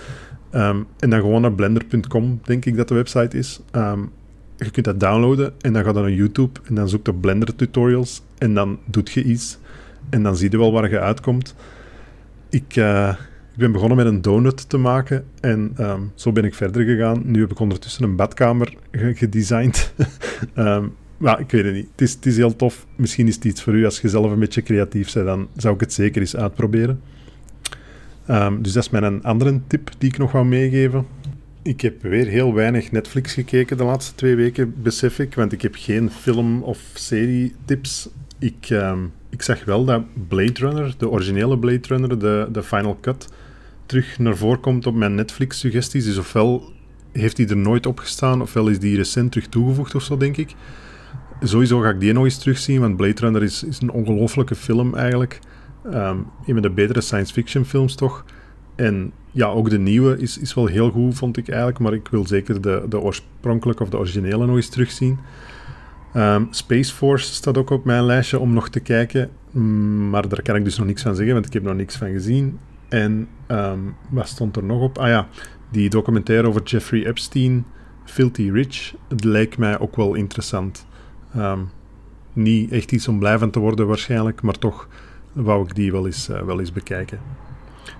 Um, 0.51 0.87
en 0.99 1.09
dan 1.09 1.19
gewoon 1.19 1.41
naar 1.41 1.53
blender.com, 1.53 2.39
denk 2.43 2.65
ik 2.65 2.75
dat 2.75 2.87
de 2.87 2.93
website 2.93 3.37
is. 3.37 3.59
Um, 3.71 4.11
je 4.57 4.71
kunt 4.71 4.85
dat 4.85 4.99
downloaden 4.99 5.53
en 5.61 5.73
dan 5.73 5.83
ga 5.83 5.89
je 5.89 5.95
naar 5.95 6.11
YouTube 6.11 6.59
en 6.63 6.75
dan 6.75 6.89
zoekt 6.89 7.07
op 7.07 7.21
Blender 7.21 7.55
tutorials 7.55 8.21
en 8.37 8.53
dan 8.53 8.79
doet 8.85 9.11
je 9.11 9.23
iets 9.23 9.57
en 10.09 10.23
dan 10.23 10.35
zie 10.35 10.51
je 10.51 10.57
wel 10.57 10.71
waar 10.71 10.89
je 10.89 10.99
uitkomt. 10.99 11.55
Ik, 12.49 12.75
ik 12.75 13.28
ben 13.59 13.71
begonnen 13.71 13.97
met 13.97 14.05
een 14.05 14.21
donut 14.21 14.69
te 14.69 14.77
maken 14.77 15.25
en 15.39 15.73
um, 15.79 16.11
zo 16.15 16.31
ben 16.31 16.43
ik 16.43 16.53
verder 16.53 16.83
gegaan. 16.83 17.21
Nu 17.25 17.39
heb 17.39 17.51
ik 17.51 17.59
ondertussen 17.59 18.03
een 18.03 18.15
badkamer 18.15 18.73
gedesigned. 18.91 19.93
maar 21.17 21.39
ik 21.39 21.51
weet 21.51 21.65
het 21.65 21.73
niet. 21.73 21.87
Het 21.95 22.25
is, 22.25 22.37
heel 22.37 22.55
tof. 22.55 22.85
Misschien 22.95 23.27
is 23.27 23.35
het 23.35 23.45
iets 23.45 23.63
voor 23.63 23.73
u 23.73 23.85
als 23.85 24.01
je 24.01 24.09
zelf 24.09 24.31
een 24.31 24.39
beetje 24.39 24.63
creatief 24.63 25.13
bent. 25.13 25.25
Dan 25.25 25.47
zou 25.55 25.73
ik 25.73 25.79
het 25.79 25.93
zeker 25.93 26.21
eens 26.21 26.35
uitproberen. 26.35 27.01
Um, 28.29 28.61
dus 28.61 28.73
dat 28.73 28.83
is 28.83 28.89
mijn 28.89 29.23
andere 29.23 29.59
tip 29.67 29.89
die 29.97 30.09
ik 30.09 30.17
nog 30.17 30.31
wou 30.31 30.45
meegeven. 30.45 31.05
Ik 31.61 31.81
heb 31.81 32.01
weer 32.01 32.27
heel 32.27 32.53
weinig 32.53 32.91
Netflix 32.91 33.33
gekeken 33.33 33.77
de 33.77 33.83
laatste 33.83 34.15
twee 34.15 34.35
weken, 34.35 34.73
besef 34.81 35.19
ik, 35.19 35.35
want 35.35 35.51
ik 35.51 35.61
heb 35.61 35.75
geen 35.77 36.11
film- 36.11 36.63
of 36.63 36.79
serie-tips. 36.93 38.09
Ik, 38.39 38.69
um, 38.69 39.11
ik 39.29 39.41
zag 39.41 39.65
wel 39.65 39.85
dat 39.85 40.03
Blade 40.27 40.53
Runner, 40.53 40.95
de 40.97 41.09
originele 41.09 41.57
Blade 41.57 41.87
Runner, 41.87 42.19
de, 42.19 42.47
de 42.51 42.63
Final 42.63 42.97
Cut, 43.01 43.27
terug 43.89 44.19
naar 44.19 44.37
voren 44.37 44.59
komt 44.59 44.85
op 44.85 44.95
mijn 44.95 45.15
Netflix-suggesties. 45.15 46.05
Dus 46.05 46.17
ofwel 46.17 46.71
heeft 47.11 47.37
hij 47.37 47.47
er 47.47 47.57
nooit 47.57 47.85
op 47.85 47.99
gestaan, 47.99 48.41
ofwel 48.41 48.67
is 48.67 48.79
die 48.79 48.95
recent 48.95 49.31
terug 49.31 49.47
toegevoegd 49.47 49.95
of 49.95 50.03
zo, 50.03 50.17
denk 50.17 50.37
ik. 50.37 50.55
Sowieso 51.41 51.79
ga 51.79 51.89
ik 51.89 51.99
die 51.99 52.13
nog 52.13 52.23
eens 52.23 52.37
terugzien, 52.37 52.79
want 52.79 52.97
Blade 52.97 53.21
Runner 53.21 53.43
is, 53.43 53.63
is 53.63 53.81
een 53.81 53.91
ongelofelijke 53.91 54.55
film 54.55 54.95
eigenlijk. 54.95 55.39
Um, 55.85 56.25
een 56.45 56.53
van 56.53 56.61
de 56.61 56.69
betere 56.69 57.01
science 57.01 57.33
fiction 57.33 57.65
films 57.65 57.95
toch. 57.95 58.25
En 58.75 59.11
ja, 59.31 59.47
ook 59.47 59.69
de 59.69 59.79
nieuwe 59.79 60.17
is, 60.17 60.37
is 60.37 60.53
wel 60.53 60.65
heel 60.65 60.91
goed, 60.91 61.15
vond 61.15 61.37
ik 61.37 61.47
eigenlijk. 61.47 61.79
Maar 61.79 61.93
ik 61.93 62.07
wil 62.07 62.27
zeker 62.27 62.61
de, 62.61 62.85
de 62.89 62.99
oorspronkelijke 62.99 63.83
of 63.83 63.89
de 63.89 63.97
originele 63.97 64.45
nog 64.45 64.55
eens 64.55 64.69
terugzien. 64.69 65.17
Um, 66.15 66.47
Space 66.49 66.93
Force 66.93 67.33
staat 67.33 67.57
ook 67.57 67.69
op 67.69 67.85
mijn 67.85 68.03
lijstje 68.03 68.39
om 68.39 68.53
nog 68.53 68.69
te 68.69 68.79
kijken. 68.79 69.29
Mm, 69.51 70.09
maar 70.09 70.29
daar 70.29 70.41
kan 70.41 70.55
ik 70.55 70.63
dus 70.63 70.77
nog 70.77 70.87
niks 70.87 71.01
van 71.01 71.15
zeggen, 71.15 71.33
want 71.33 71.45
ik 71.45 71.53
heb 71.53 71.63
nog 71.63 71.75
niks 71.75 71.95
van 71.95 72.11
gezien. 72.11 72.59
En 72.89 73.27
um, 73.47 73.95
wat 74.09 74.27
stond 74.27 74.55
er 74.55 74.63
nog 74.63 74.81
op? 74.81 74.97
Ah 74.97 75.07
ja, 75.07 75.27
die 75.71 75.89
documentaire 75.89 76.47
over 76.47 76.63
Jeffrey 76.63 77.05
Epstein, 77.05 77.65
Filthy 78.05 78.49
Rich. 78.51 78.93
Het 79.07 79.23
lijkt 79.23 79.57
mij 79.57 79.79
ook 79.79 79.95
wel 79.95 80.13
interessant. 80.13 80.85
Um, 81.37 81.69
niet 82.33 82.71
echt 82.71 82.91
iets 82.91 83.07
om 83.07 83.19
blij 83.19 83.37
van 83.37 83.49
te 83.49 83.59
worden 83.59 83.87
waarschijnlijk, 83.87 84.41
maar 84.41 84.57
toch 84.57 84.87
wou 85.33 85.67
ik 85.67 85.75
die 85.75 85.91
wel 85.91 86.05
eens, 86.05 86.29
uh, 86.29 86.41
wel 86.41 86.59
eens 86.59 86.71
bekijken. 86.71 87.19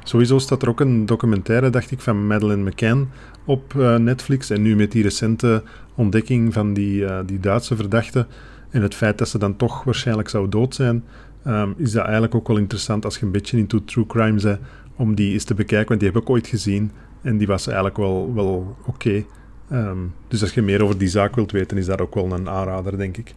Sowieso 0.04 0.38
staat 0.38 0.62
er 0.62 0.70
ook 0.70 0.80
een 0.80 1.06
documentaire, 1.06 1.70
dacht 1.70 1.92
ik, 1.92 2.00
van 2.00 2.28
Madeleine 2.28 2.70
McCann 2.70 3.10
op 3.46 3.74
uh, 3.74 3.96
Netflix. 3.96 4.50
En 4.50 4.62
nu 4.62 4.76
met 4.76 4.92
die 4.92 5.04
recente 5.04 5.64
ontdekking 5.96 6.54
van 6.54 6.74
die, 6.74 7.02
uh, 7.02 7.20
die 7.26 7.40
Duitse 7.40 7.76
verdachte 7.76 8.28
en 8.70 8.82
het 8.82 8.96
feit 8.96 9.18
dat 9.18 9.30
ze 9.30 9.38
dan 9.38 9.56
toch 9.56 9.84
waarschijnlijk 9.84 10.30
zou 10.30 10.50
dood 10.50 10.76
zijn, 10.76 11.04
um, 11.48 11.74
is 11.78 11.92
dat 11.92 12.04
eigenlijk 12.04 12.36
ook 12.36 12.48
wel 12.48 12.58
interessant 12.58 13.06
als 13.06 13.18
je 13.18 13.26
een 13.26 13.32
beetje 13.32 13.58
into 13.58 13.84
true 13.84 14.06
crime 14.06 14.42
bent, 14.42 14.60
om 15.00 15.16
die 15.16 15.34
eens 15.34 15.44
te 15.44 15.54
bekijken. 15.54 15.88
Want 15.88 16.00
die 16.00 16.10
heb 16.10 16.22
ik 16.22 16.30
ooit 16.30 16.48
gezien 16.48 16.92
en 17.22 17.38
die 17.38 17.48
was 17.48 17.68
eigenlijk 17.68 17.98
wel, 17.98 18.34
wel 18.34 18.78
oké. 18.86 19.24
Um, 19.72 20.14
dus 20.28 20.42
als 20.42 20.54
je 20.54 20.62
meer 20.62 20.84
over 20.84 20.98
die 20.98 21.08
zaak 21.08 21.36
wilt 21.36 21.52
weten, 21.52 21.78
is 21.78 21.86
dat 21.86 22.02
ook 22.02 22.16
wel 22.16 22.32
een 22.32 22.50
aanrader, 22.50 22.98
denk 22.98 23.18
ik. 23.18 23.36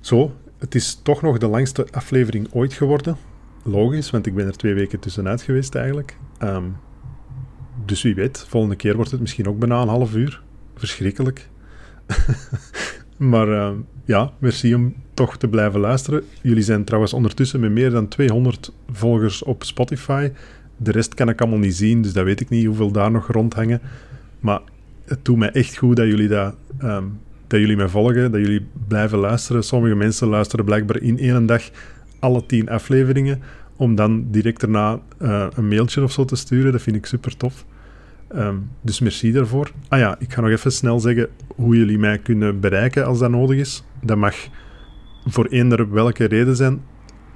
Zo, 0.00 0.32
het 0.58 0.74
is 0.74 1.00
toch 1.02 1.22
nog 1.22 1.38
de 1.38 1.46
langste 1.46 1.86
aflevering 1.90 2.48
ooit 2.52 2.72
geworden. 2.72 3.16
Logisch, 3.62 4.10
want 4.10 4.26
ik 4.26 4.34
ben 4.34 4.46
er 4.46 4.56
twee 4.56 4.74
weken 4.74 4.98
tussenuit 4.98 5.42
geweest 5.42 5.74
eigenlijk. 5.74 6.16
Um, 6.42 6.76
dus 7.84 8.02
wie 8.02 8.14
weet, 8.14 8.44
volgende 8.48 8.76
keer 8.76 8.96
wordt 8.96 9.10
het 9.10 9.20
misschien 9.20 9.48
ook 9.48 9.58
bijna 9.58 9.82
een 9.82 9.88
half 9.88 10.14
uur. 10.14 10.42
Verschrikkelijk. 10.74 11.48
maar 13.28 13.48
uh, 13.48 13.70
ja, 14.04 14.32
merci 14.38 14.74
om 14.74 14.94
toch 15.14 15.36
te 15.36 15.48
blijven 15.48 15.80
luisteren. 15.80 16.22
Jullie 16.40 16.62
zijn 16.62 16.84
trouwens 16.84 17.12
ondertussen 17.12 17.60
met 17.60 17.70
meer 17.70 17.90
dan 17.90 18.08
200 18.08 18.72
volgers 18.92 19.42
op 19.42 19.64
Spotify. 19.64 20.30
De 20.76 20.90
rest 20.90 21.14
kan 21.14 21.28
ik 21.28 21.40
allemaal 21.40 21.58
niet 21.58 21.74
zien, 21.74 22.02
dus 22.02 22.12
dat 22.12 22.24
weet 22.24 22.40
ik 22.40 22.48
niet 22.48 22.66
hoeveel 22.66 22.90
daar 22.90 23.10
nog 23.10 23.26
rondhangen. 23.26 23.80
Maar 24.40 24.60
het 25.04 25.24
doet 25.24 25.36
mij 25.36 25.50
echt 25.50 25.76
goed 25.76 25.96
dat 25.96 26.06
jullie 26.06 26.28
dat 26.28 26.54
um, 26.82 27.18
dat 27.46 27.60
jullie 27.60 27.76
mij 27.76 27.88
volgen, 27.88 28.32
dat 28.32 28.40
jullie 28.40 28.66
blijven 28.88 29.18
luisteren. 29.18 29.64
Sommige 29.64 29.94
mensen 29.94 30.28
luisteren 30.28 30.64
blijkbaar 30.64 31.02
in 31.02 31.18
één 31.18 31.46
dag 31.46 31.62
alle 32.18 32.46
tien 32.46 32.68
afleveringen, 32.68 33.40
om 33.76 33.94
dan 33.94 34.26
direct 34.30 34.60
daarna 34.60 35.00
uh, 35.22 35.46
een 35.54 35.68
mailtje 35.68 36.02
of 36.02 36.12
zo 36.12 36.24
te 36.24 36.36
sturen. 36.36 36.72
Dat 36.72 36.82
vind 36.82 36.96
ik 36.96 37.06
super 37.06 37.36
tof. 37.36 37.64
Um, 38.36 38.70
dus 38.80 39.00
merci 39.00 39.32
daarvoor. 39.32 39.70
Ah 39.88 39.98
ja, 39.98 40.16
ik 40.18 40.32
ga 40.32 40.40
nog 40.40 40.50
even 40.50 40.72
snel 40.72 41.00
zeggen 41.00 41.28
hoe 41.56 41.76
jullie 41.76 41.98
mij 41.98 42.18
kunnen 42.18 42.60
bereiken 42.60 43.06
als 43.06 43.18
dat 43.18 43.30
nodig 43.30 43.58
is. 43.58 43.84
Dat 44.00 44.16
mag 44.16 44.34
voor 45.24 45.46
eender 45.46 45.90
welke 45.90 46.24
reden 46.24 46.56
zijn. 46.56 46.82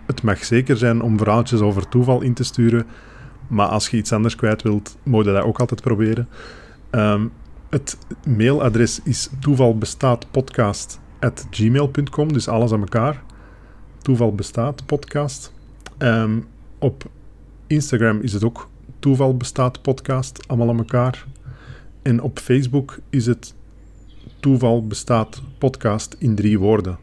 Het 0.07 0.23
mag 0.23 0.45
zeker 0.45 0.77
zijn 0.77 1.03
om 1.03 1.19
verhaaltjes 1.19 1.61
over 1.61 1.89
toeval 1.89 2.21
in 2.21 2.35
te 2.35 2.45
sturen. 2.45 2.87
Maar 3.49 3.67
als 3.67 3.89
je 3.89 3.97
iets 3.97 4.13
anders 4.13 4.37
kwijt 4.37 4.63
wilt, 4.63 4.97
moet 5.03 5.25
je 5.25 5.33
dat 5.33 5.43
ook 5.43 5.61
altijd 5.61 5.83
proberen. 5.83 6.29
Ehm, 6.91 7.27
het 7.71 7.99
mailadres 8.27 9.01
is 9.05 9.31
toevalbestaatpodcast.gmail.com, 9.41 12.33
dus 12.33 12.49
alles 12.49 12.73
aan 12.73 12.81
elkaar. 12.81 13.23
Toeval 14.03 14.35
bestaat 14.35 14.87
podcast. 14.87 15.53
Ehm, 15.99 16.39
op 16.79 17.05
Instagram 17.67 18.21
is 18.21 18.33
het 18.33 18.45
ook 18.45 18.69
Toeval 18.99 19.37
bestaat 19.37 19.83
podcast, 19.83 20.49
allemaal 20.49 20.69
aan 20.69 20.79
elkaar. 20.79 21.27
En 22.03 22.23
op 22.23 22.39
Facebook 22.39 22.99
is 23.11 23.27
het 23.27 23.55
Toeval 24.41 24.87
bestaat 24.87 25.43
podcast 25.59 26.17
in 26.19 26.35
drie 26.35 26.59
woorden. 26.59 26.99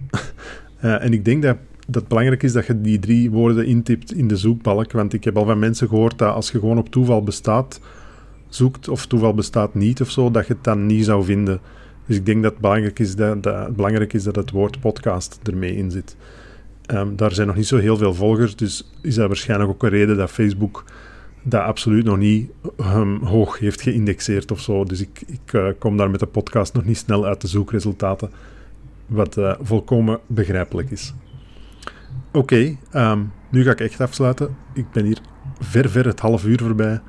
uh, 0.83 1.01
en 1.05 1.13
ik 1.13 1.25
denk 1.25 1.43
dat 1.43 1.57
dat 1.85 1.95
het 1.95 2.07
belangrijk 2.07 2.43
is 2.43 2.53
dat 2.53 2.65
je 2.65 2.81
die 2.81 2.99
drie 2.99 3.31
woorden 3.31 3.65
intipt 3.65 4.13
in 4.13 4.27
de 4.27 4.37
zoekbalk. 4.37 4.91
Want 4.91 5.13
ik 5.13 5.23
heb 5.23 5.37
al 5.37 5.45
van 5.45 5.59
mensen 5.59 5.87
gehoord 5.87 6.17
dat 6.17 6.33
als 6.33 6.51
je 6.51 6.59
gewoon 6.59 6.77
op 6.77 6.89
toeval 6.89 7.23
bestaat 7.23 7.79
zoekt, 8.49 8.87
of 8.87 9.05
toeval 9.05 9.33
bestaat 9.33 9.73
niet 9.73 10.01
of 10.01 10.11
zo, 10.11 10.31
dat 10.31 10.47
je 10.47 10.53
het 10.53 10.63
dan 10.63 10.85
niet 10.85 11.05
zou 11.05 11.23
vinden. 11.23 11.59
Dus 12.05 12.15
ik 12.15 12.25
denk 12.25 12.43
dat 12.43 12.51
het 12.51 12.61
belangrijk 12.61 12.99
is 12.99 13.15
dat, 13.15 13.43
dat, 13.43 13.75
belangrijk 13.75 14.13
is 14.13 14.23
dat 14.23 14.35
het 14.35 14.51
woord 14.51 14.79
podcast 14.79 15.39
ermee 15.43 15.75
in 15.75 15.91
zit. 15.91 16.15
Um, 16.87 17.15
daar 17.15 17.31
zijn 17.31 17.47
nog 17.47 17.55
niet 17.55 17.67
zo 17.67 17.77
heel 17.77 17.97
veel 17.97 18.13
volgers, 18.13 18.55
dus 18.55 18.91
is 19.01 19.15
dat 19.15 19.27
waarschijnlijk 19.27 19.69
ook 19.69 19.83
een 19.83 19.89
reden 19.89 20.17
dat 20.17 20.31
Facebook 20.31 20.83
dat 21.43 21.61
absoluut 21.61 22.05
nog 22.05 22.17
niet 22.17 22.51
um, 22.79 23.23
hoog 23.23 23.59
heeft 23.59 23.81
geïndexeerd 23.81 24.51
of 24.51 24.59
zo. 24.59 24.83
Dus 24.83 25.01
ik, 25.01 25.23
ik 25.25 25.53
uh, 25.53 25.67
kom 25.79 25.97
daar 25.97 26.09
met 26.09 26.19
de 26.19 26.25
podcast 26.25 26.73
nog 26.73 26.85
niet 26.85 26.97
snel 26.97 27.25
uit 27.25 27.41
de 27.41 27.47
zoekresultaten, 27.47 28.31
wat 29.05 29.37
uh, 29.37 29.53
volkomen 29.61 30.19
begrijpelijk 30.27 30.91
is. 30.91 31.13
Oké, 32.31 32.77
um, 32.93 33.31
nu 33.51 33.63
ga 33.63 33.71
ik 33.71 33.79
echt 33.79 34.01
afsluiten. 34.01 34.55
Ik 34.73 34.91
ben 34.91 35.05
hier 35.05 35.21
ver, 35.59 35.89
ver 35.89 36.05
het 36.05 36.19
half 36.19 36.45
uur 36.45 36.59
voorbij. 36.59 37.01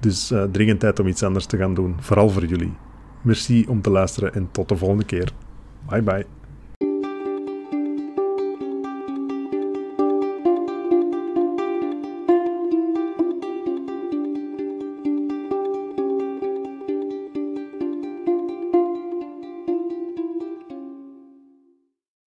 Dus 0.00 0.32
uh, 0.32 0.42
dringend 0.50 0.80
tijd 0.80 1.00
om 1.00 1.06
iets 1.06 1.22
anders 1.22 1.46
te 1.46 1.56
gaan 1.56 1.74
doen. 1.74 1.94
Vooral 2.00 2.28
voor 2.30 2.44
jullie. 2.44 2.72
Merci 3.22 3.64
om 3.68 3.82
te 3.82 3.90
luisteren 3.90 4.34
en 4.34 4.48
tot 4.50 4.68
de 4.68 4.76
volgende 4.76 5.04
keer. 5.04 5.32
Bye 5.88 6.02
bye. 6.02 6.41